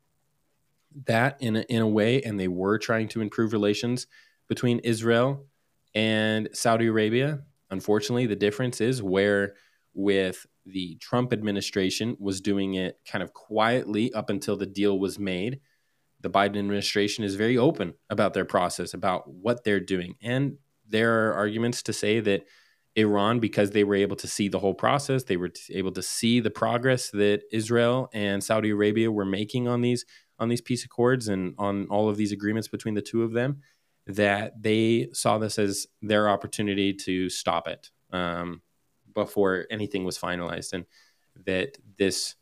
that 1.07 1.39
in 1.41 1.57
a, 1.57 1.61
in 1.71 1.81
a 1.81 1.89
way, 1.89 2.21
and 2.21 2.39
they 2.39 2.49
were 2.49 2.77
trying 2.77 3.09
to 3.09 3.23
improve 3.23 3.55
relations 3.55 4.07
between 4.47 4.81
Israel 4.81 5.47
and 5.95 6.49
Saudi 6.53 6.87
Arabia. 6.87 7.41
Unfortunately, 7.71 8.27
the 8.27 8.37
difference 8.37 8.81
is 8.81 9.03
where 9.03 9.55
with 9.95 10.47
the 10.65 10.97
Trump 11.01 11.33
administration 11.33 12.17
was 12.19 12.41
doing 12.41 12.75
it 12.75 12.99
kind 13.07 13.23
of 13.23 13.33
quietly 13.33 14.13
up 14.13 14.31
until 14.31 14.57
the 14.57 14.67
deal 14.67 14.99
was 14.99 15.19
made. 15.19 15.61
The 16.21 16.31
Biden 16.31 16.59
administration 16.59 17.25
is 17.25 17.37
very 17.37 17.57
open 17.57 17.95
about 18.11 18.35
their 18.35 18.45
process, 18.45 18.95
about 18.95 19.29
what 19.29 19.65
they're 19.65 19.81
doing. 19.81 20.15
And 20.23 20.59
there 20.89 21.29
are 21.29 21.35
arguments 21.35 21.83
to 21.85 21.93
say 21.93 22.21
that 22.21 22.45
Iran, 22.97 23.39
because 23.39 23.71
they 23.71 23.85
were 23.85 23.95
able 23.95 24.17
to 24.17 24.27
see 24.27 24.49
the 24.49 24.59
whole 24.59 24.75
process, 24.75 25.25
they 25.25 25.37
were 25.37 25.53
able 25.71 25.93
to 25.93 26.03
see 26.03 26.41
the 26.41 26.51
progress 26.51 27.11
that 27.11 27.43
Israel 27.53 28.09
and 28.13 28.43
Saudi 28.43 28.71
Arabia 28.71 29.13
were 29.13 29.25
making 29.25 29.69
on 29.69 29.83
these 29.83 30.05
on 30.41 30.49
these 30.49 30.61
peace 30.61 30.85
accords 30.85 31.27
and 31.27 31.55
on 31.59 31.87
all 31.89 32.09
of 32.09 32.17
these 32.17 32.31
agreements 32.31 32.69
between 32.69 32.95
the 32.95 33.03
two 33.03 33.25
of 33.25 33.33
them, 33.33 33.61
that 34.09 34.61
they 34.63 35.09
saw 35.13 35.39
this 35.39 35.59
as 35.59 35.87
their 36.03 36.29
opportunity 36.29 36.93
to 36.95 37.29
stop 37.29 37.69
it. 37.69 37.91
Um, 38.11 38.63
before 39.15 39.67
anything 39.71 40.05
was 40.05 40.19
finalized, 40.19 40.73
and 40.73 40.85
that 41.45 41.77
this 41.99 42.37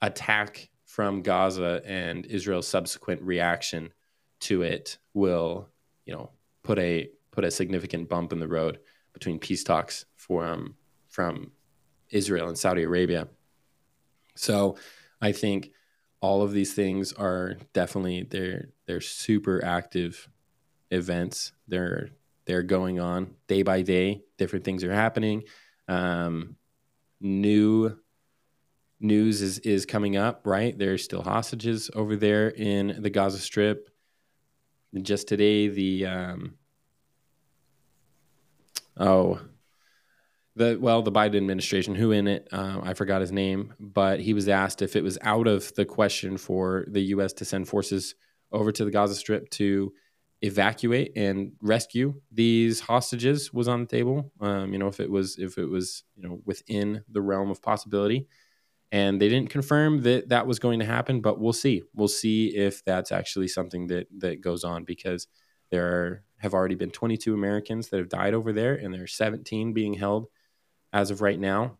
attack 0.00 0.68
from 0.84 1.22
Gaza 1.22 1.80
and 1.86 2.26
Israel's 2.26 2.68
subsequent 2.68 3.22
reaction 3.22 3.92
to 4.40 4.62
it 4.62 4.98
will, 5.14 5.68
you 6.04 6.12
know, 6.12 6.30
put 6.62 6.78
a 6.78 7.08
put 7.30 7.44
a 7.44 7.50
significant 7.50 8.08
bump 8.08 8.32
in 8.32 8.38
the 8.38 8.48
road 8.48 8.78
between 9.14 9.38
peace 9.38 9.64
talks 9.64 10.04
from 10.16 10.74
from 11.08 11.52
Israel 12.10 12.48
and 12.48 12.58
Saudi 12.58 12.82
Arabia. 12.82 13.28
So, 14.34 14.76
I 15.20 15.32
think 15.32 15.72
all 16.20 16.42
of 16.42 16.52
these 16.52 16.74
things 16.74 17.12
are 17.14 17.56
definitely 17.72 18.24
they're 18.24 18.68
they're 18.86 19.00
super 19.00 19.64
active 19.64 20.28
events. 20.92 21.52
They're 21.66 22.10
they're 22.44 22.62
going 22.62 23.00
on 23.00 23.34
day 23.46 23.62
by 23.62 23.82
day. 23.82 24.22
Different 24.38 24.64
things 24.64 24.84
are 24.84 24.92
happening. 24.92 25.44
Um, 25.88 26.56
new 27.20 27.96
news 29.00 29.42
is 29.42 29.58
is 29.60 29.86
coming 29.86 30.16
up, 30.16 30.46
right? 30.46 30.76
There's 30.76 31.04
still 31.04 31.22
hostages 31.22 31.90
over 31.94 32.16
there 32.16 32.48
in 32.48 33.02
the 33.02 33.10
Gaza 33.10 33.38
Strip. 33.38 33.88
Just 35.00 35.26
today, 35.26 35.68
the 35.68 36.06
um, 36.06 36.54
oh, 38.96 39.40
the 40.54 40.76
well, 40.80 41.02
the 41.02 41.12
Biden 41.12 41.36
administration, 41.36 41.94
who 41.94 42.12
in 42.12 42.26
it, 42.28 42.48
uh, 42.52 42.80
I 42.82 42.94
forgot 42.94 43.22
his 43.22 43.32
name, 43.32 43.74
but 43.80 44.20
he 44.20 44.34
was 44.34 44.48
asked 44.48 44.82
if 44.82 44.96
it 44.96 45.02
was 45.02 45.18
out 45.22 45.46
of 45.46 45.74
the 45.74 45.86
question 45.86 46.36
for 46.36 46.84
the 46.88 47.00
U.S. 47.00 47.32
to 47.34 47.44
send 47.44 47.68
forces 47.68 48.14
over 48.52 48.70
to 48.70 48.84
the 48.84 48.90
Gaza 48.90 49.14
Strip 49.14 49.48
to 49.50 49.92
evacuate 50.42 51.12
and 51.16 51.52
rescue 51.62 52.20
these 52.32 52.80
hostages 52.80 53.52
was 53.52 53.68
on 53.68 53.80
the 53.80 53.86
table. 53.86 54.32
Um, 54.40 54.72
you 54.72 54.78
know, 54.78 54.88
if 54.88 54.98
it 55.00 55.10
was 55.10 55.38
if 55.38 55.56
it 55.56 55.66
was 55.66 56.02
you 56.16 56.28
know 56.28 56.40
within 56.44 57.04
the 57.08 57.22
realm 57.22 57.50
of 57.50 57.62
possibility, 57.62 58.26
and 58.90 59.20
they 59.20 59.28
didn't 59.28 59.50
confirm 59.50 60.02
that 60.02 60.28
that 60.30 60.46
was 60.46 60.58
going 60.58 60.80
to 60.80 60.84
happen, 60.84 61.20
but 61.20 61.40
we'll 61.40 61.52
see. 61.52 61.82
We'll 61.94 62.08
see 62.08 62.48
if 62.48 62.84
that's 62.84 63.12
actually 63.12 63.48
something 63.48 63.86
that 63.86 64.08
that 64.18 64.40
goes 64.40 64.64
on 64.64 64.84
because 64.84 65.28
there 65.70 65.86
are, 65.86 66.24
have 66.38 66.52
already 66.52 66.74
been 66.74 66.90
22 66.90 67.32
Americans 67.32 67.88
that 67.88 67.98
have 67.98 68.10
died 68.10 68.34
over 68.34 68.52
there, 68.52 68.74
and 68.74 68.92
there 68.92 69.04
are 69.04 69.06
17 69.06 69.72
being 69.72 69.94
held 69.94 70.26
as 70.92 71.10
of 71.10 71.22
right 71.22 71.38
now 71.38 71.78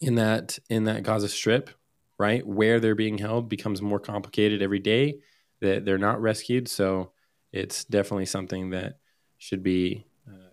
in 0.00 0.16
that 0.16 0.58
in 0.68 0.84
that 0.84 1.02
Gaza 1.02 1.28
Strip. 1.28 1.70
Right 2.18 2.46
where 2.46 2.80
they're 2.80 2.94
being 2.94 3.18
held 3.18 3.50
becomes 3.50 3.82
more 3.82 4.00
complicated 4.00 4.62
every 4.62 4.78
day. 4.78 5.20
That 5.60 5.84
they're 5.84 5.98
not 5.98 6.20
rescued, 6.20 6.68
so 6.68 7.12
it's 7.56 7.84
definitely 7.84 8.26
something 8.26 8.70
that 8.70 8.98
should 9.38 9.62
be, 9.62 10.06
uh, 10.28 10.52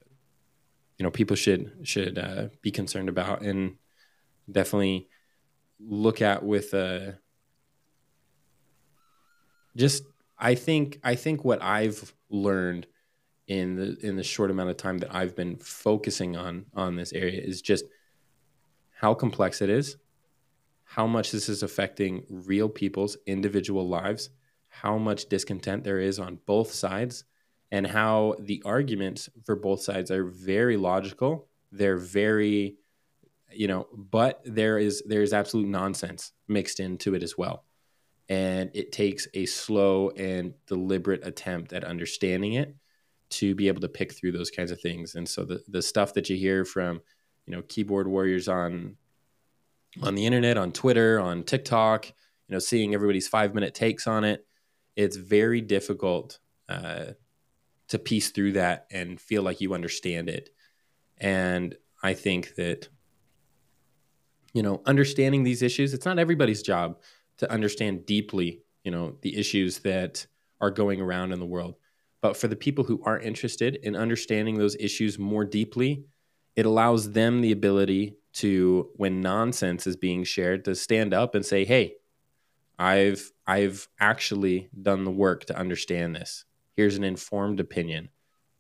you 0.98 1.04
know, 1.04 1.12
people 1.12 1.36
should 1.36 1.72
should 1.84 2.18
uh, 2.18 2.48
be 2.62 2.72
concerned 2.72 3.10
about 3.10 3.42
and 3.42 3.76
definitely 4.50 5.10
look 5.80 6.22
at 6.22 6.44
with 6.44 6.74
a 6.74 7.10
uh, 7.10 7.12
just. 9.76 10.04
I 10.40 10.56
think 10.56 11.00
I 11.04 11.16
think 11.16 11.46
what 11.46 11.62
I've 11.62 12.14
learned 12.30 12.88
in 13.48 13.76
the 13.76 13.98
in 14.06 14.16
the 14.16 14.24
short 14.24 14.52
amount 14.52 14.70
of 14.70 14.78
time 14.78 14.98
that 15.00 15.14
I've 15.14 15.36
been 15.36 15.58
focusing 15.58 16.36
on 16.36 16.66
on 16.74 16.96
this 16.96 17.14
area 17.14 17.42
is 17.42 17.62
just 17.62 17.86
how 18.92 19.14
complex 19.14 19.62
it 19.62 19.70
is, 19.70 19.98
how 20.84 21.08
much 21.08 21.32
this 21.32 21.50
is 21.50 21.64
affecting 21.64 22.26
real 22.30 22.70
people's 22.70 23.18
individual 23.26 23.88
lives 23.88 24.30
how 24.74 24.98
much 24.98 25.28
discontent 25.28 25.84
there 25.84 26.00
is 26.00 26.20
on 26.20 26.40
both 26.46 26.72
sides 26.72 27.24
and 27.72 27.86
how 27.86 28.36
the 28.40 28.62
arguments 28.66 29.30
for 29.46 29.56
both 29.56 29.82
sides 29.82 30.12
are 30.12 30.26
very 30.26 30.78
logical. 30.78 31.48
They're 31.72 31.98
very 31.98 32.78
you 33.56 33.68
know 33.68 33.88
but 33.94 34.42
there 34.46 34.80
is 34.80 35.04
there 35.06 35.22
is 35.22 35.32
absolute 35.32 35.68
nonsense 35.68 36.32
mixed 36.48 36.80
into 36.80 37.14
it 37.14 37.24
as 37.24 37.38
well. 37.38 37.66
And 38.30 38.72
it 38.74 38.92
takes 38.92 39.28
a 39.34 39.46
slow 39.46 40.10
and 40.12 40.54
deliberate 40.66 41.28
attempt 41.28 41.74
at 41.74 41.84
understanding 41.84 42.54
it 42.54 42.76
to 43.32 43.54
be 43.54 43.68
able 43.68 43.82
to 43.82 43.90
pick 43.90 44.14
through 44.14 44.32
those 44.32 44.50
kinds 44.50 44.72
of 44.72 44.80
things. 44.80 45.16
And 45.16 45.28
so 45.28 45.44
the, 45.44 45.62
the 45.68 45.82
stuff 45.82 46.14
that 46.14 46.30
you 46.30 46.38
hear 46.38 46.66
from 46.66 47.02
you 47.46 47.56
know 47.56 47.62
keyboard 47.64 48.08
warriors 48.08 48.48
on 48.48 48.98
on 50.02 50.16
the 50.16 50.26
internet 50.26 50.58
on 50.58 50.72
twitter 50.72 51.20
on 51.20 51.44
tiktok 51.44 52.08
you 52.08 52.14
know 52.54 52.60
seeing 52.60 52.94
everybody's 52.94 53.28
five 53.28 53.54
minute 53.54 53.74
takes 53.74 54.08
on 54.08 54.24
it 54.24 54.46
it's 54.96 55.18
very 55.18 55.62
difficult 55.62 56.40
uh, 56.70 57.06
to 57.88 58.00
piece 58.00 58.30
through 58.30 58.54
that 58.54 58.88
and 58.92 59.20
feel 59.20 59.44
like 59.44 59.62
you 59.62 59.74
understand 59.74 60.30
it. 60.30 60.50
And 61.18 61.76
I 62.02 62.14
think 62.14 62.56
that, 62.56 62.90
you 64.54 64.64
know, 64.64 64.82
understanding 64.86 65.44
these 65.44 65.62
issues, 65.62 65.94
it's 65.94 66.06
not 66.06 66.20
everybody's 66.20 66.62
job 66.62 67.00
to 67.38 67.52
understand 67.52 68.06
deeply, 68.06 68.62
you 68.84 68.92
know, 68.92 69.18
the 69.22 69.38
issues 69.38 69.80
that 69.80 70.26
are 70.62 70.72
going 70.72 71.02
around 71.02 71.32
in 71.32 71.40
the 71.40 71.46
world. 71.46 71.76
But 72.22 72.38
for 72.38 72.48
the 72.48 72.56
people 72.56 72.84
who 72.84 73.02
are 73.04 73.20
interested 73.20 73.76
in 73.84 73.96
understanding 73.96 74.58
those 74.58 74.78
issues 74.80 75.20
more 75.20 75.44
deeply, 75.44 76.06
it 76.56 76.66
allows 76.66 77.12
them 77.12 77.42
the 77.42 77.52
ability 77.52 78.16
to, 78.34 78.90
when 78.96 79.22
nonsense 79.22 79.88
is 79.88 79.96
being 79.96 80.24
shared, 80.24 80.66
to 80.66 80.76
stand 80.76 81.14
up 81.14 81.36
and 81.36 81.46
say, 81.46 81.66
hey, 81.66 81.96
I've 82.78 83.32
I've 83.46 83.88
actually 84.00 84.70
done 84.82 85.04
the 85.04 85.12
work 85.12 85.46
to 85.46 85.58
understand 85.58 86.16
this. 86.16 86.46
Here's 86.76 86.98
an 86.98 87.04
informed 87.04 87.60
opinion 87.60 88.10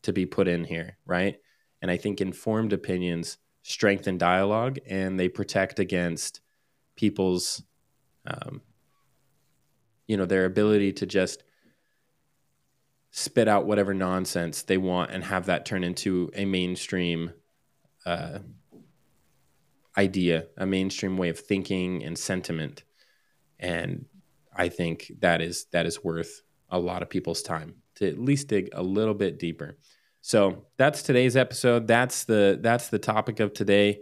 to 0.04 0.13
be 0.13 0.26
put 0.26 0.47
in 0.47 0.65
here, 0.65 0.97
right? 1.06 1.38
And 1.82 1.89
I 1.89 1.97
think 1.97 2.21
informed 2.21 2.73
opinions 2.73 3.38
strengthen 3.63 4.17
dialogue 4.17 4.78
and 4.88 5.19
they 5.19 5.30
protect 5.30 5.80
against 5.80 6.41
people's 6.95 7.63
um, 8.28 8.62
you 10.08 10.17
know 10.17 10.26
their 10.26 10.45
ability 10.45 10.93
to 10.93 11.06
just 11.06 11.43
spit 13.12 13.47
out 13.47 13.65
whatever 13.65 13.93
nonsense 13.93 14.63
they 14.63 14.78
want 14.78 15.12
and 15.12 15.23
have 15.23 15.45
that 15.45 15.65
turn 15.65 15.84
into 15.84 16.32
a 16.34 16.45
mainstream 16.45 17.32
uh, 18.06 18.39
idea, 19.97 20.47
a 20.58 20.65
mainstream 20.65 21.17
way 21.17 21.30
of 21.30 21.39
thinking 21.39 22.04
and 22.04 22.17
sentiment 22.17 22.84
and 23.63 24.06
I 24.56 24.69
think 24.69 25.12
that 25.21 25.41
is 25.41 25.65
that 25.71 25.86
is 25.88 26.04
worth 26.04 26.41
a 26.69 26.78
lot 26.78 27.02
of 27.02 27.10
people's 27.10 27.41
time 27.41 27.76
to 27.95 28.08
at 28.08 28.19
least 28.19 28.49
dig 28.49 28.69
a 28.73 28.84
little 28.84 29.13
bit 29.13 29.39
deeper. 29.39 29.78
So 30.21 30.65
that's 30.78 31.02
today's 31.02 31.36
episode. 31.36 31.88
That's 31.88 32.26
the 32.26 32.60
that's 32.62 32.89
the 32.89 32.99
topic 32.99 33.39
of 33.39 33.54
today. 33.54 34.02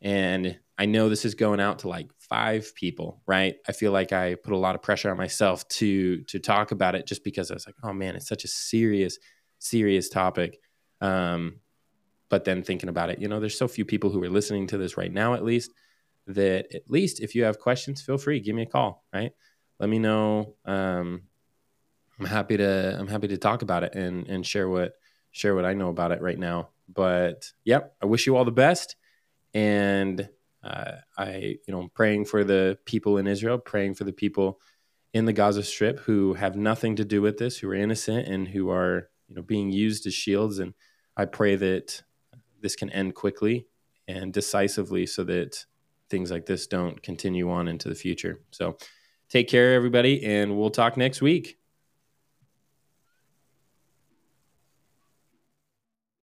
And 0.00 0.58
I 0.78 0.86
know 0.86 1.08
this 1.08 1.24
is 1.24 1.34
going 1.34 1.60
out 1.60 1.80
to 1.80 1.88
like 1.88 2.10
five 2.18 2.74
people, 2.74 3.20
right? 3.26 3.56
I 3.68 3.72
feel 3.72 3.92
like 3.92 4.12
I 4.12 4.36
put 4.36 4.52
a 4.52 4.58
lot 4.58 4.74
of 4.74 4.82
pressure 4.82 5.10
on 5.10 5.16
myself 5.16 5.66
to 5.68 6.22
to 6.22 6.38
talk 6.38 6.70
about 6.70 6.94
it 6.94 7.06
just 7.06 7.24
because 7.24 7.50
I 7.50 7.54
was 7.54 7.66
like, 7.66 7.76
oh 7.82 7.92
man, 7.92 8.16
it's 8.16 8.28
such 8.28 8.44
a 8.44 8.48
serious, 8.48 9.18
serious 9.58 10.08
topic. 10.08 10.60
Um, 11.00 11.60
but 12.28 12.44
then 12.44 12.62
thinking 12.62 12.88
about 12.88 13.10
it, 13.10 13.18
you 13.18 13.28
know, 13.28 13.40
there's 13.40 13.58
so 13.58 13.68
few 13.68 13.84
people 13.84 14.10
who 14.10 14.22
are 14.22 14.30
listening 14.30 14.66
to 14.68 14.78
this 14.78 14.96
right 14.96 15.12
now, 15.12 15.34
at 15.34 15.44
least, 15.44 15.72
that 16.26 16.74
at 16.74 16.90
least 16.90 17.20
if 17.20 17.34
you 17.34 17.44
have 17.44 17.58
questions, 17.58 18.02
feel 18.02 18.18
free, 18.18 18.40
give 18.40 18.56
me 18.56 18.62
a 18.62 18.66
call, 18.66 19.04
right? 19.12 19.32
Let 19.78 19.88
me 19.88 19.98
know. 19.98 20.54
Um, 20.64 21.22
I'm 22.18 22.26
happy 22.26 22.56
to 22.56 22.96
I'm 22.98 23.08
happy 23.08 23.28
to 23.28 23.38
talk 23.38 23.62
about 23.62 23.82
it 23.82 23.94
and 23.94 24.28
and 24.28 24.46
share 24.46 24.68
what 24.68 24.94
share 25.32 25.54
what 25.54 25.64
I 25.64 25.74
know 25.74 25.88
about 25.88 26.12
it 26.12 26.22
right 26.22 26.38
now. 26.38 26.70
But 26.88 27.52
yep, 27.64 27.94
I 28.02 28.06
wish 28.06 28.26
you 28.26 28.36
all 28.36 28.44
the 28.44 28.52
best. 28.52 28.96
And 29.52 30.28
uh, 30.62 30.92
I, 31.18 31.58
you 31.66 31.72
know, 31.74 31.88
praying 31.94 32.24
for 32.24 32.44
the 32.44 32.78
people 32.86 33.18
in 33.18 33.26
Israel, 33.26 33.58
praying 33.58 33.94
for 33.94 34.04
the 34.04 34.12
people 34.12 34.60
in 35.12 35.26
the 35.26 35.32
Gaza 35.32 35.62
Strip 35.62 36.00
who 36.00 36.34
have 36.34 36.56
nothing 36.56 36.96
to 36.96 37.04
do 37.04 37.20
with 37.20 37.38
this, 37.38 37.58
who 37.58 37.68
are 37.68 37.74
innocent 37.74 38.26
and 38.26 38.48
who 38.48 38.70
are, 38.70 39.10
you 39.28 39.34
know, 39.34 39.42
being 39.42 39.70
used 39.70 40.06
as 40.06 40.14
shields. 40.14 40.58
And 40.58 40.74
I 41.16 41.26
pray 41.26 41.56
that 41.56 42.02
this 42.60 42.74
can 42.74 42.90
end 42.90 43.14
quickly 43.14 43.66
and 44.08 44.32
decisively 44.32 45.06
so 45.06 45.24
that 45.24 45.66
things 46.10 46.30
like 46.30 46.46
this 46.46 46.66
don't 46.66 47.02
continue 47.02 47.50
on 47.50 47.68
into 47.68 47.88
the 47.88 47.94
future. 47.94 48.40
So 48.50 48.76
take 49.28 49.48
care, 49.48 49.74
everybody, 49.74 50.24
and 50.24 50.56
we'll 50.56 50.70
talk 50.70 50.96
next 50.96 51.22
week. 51.22 51.58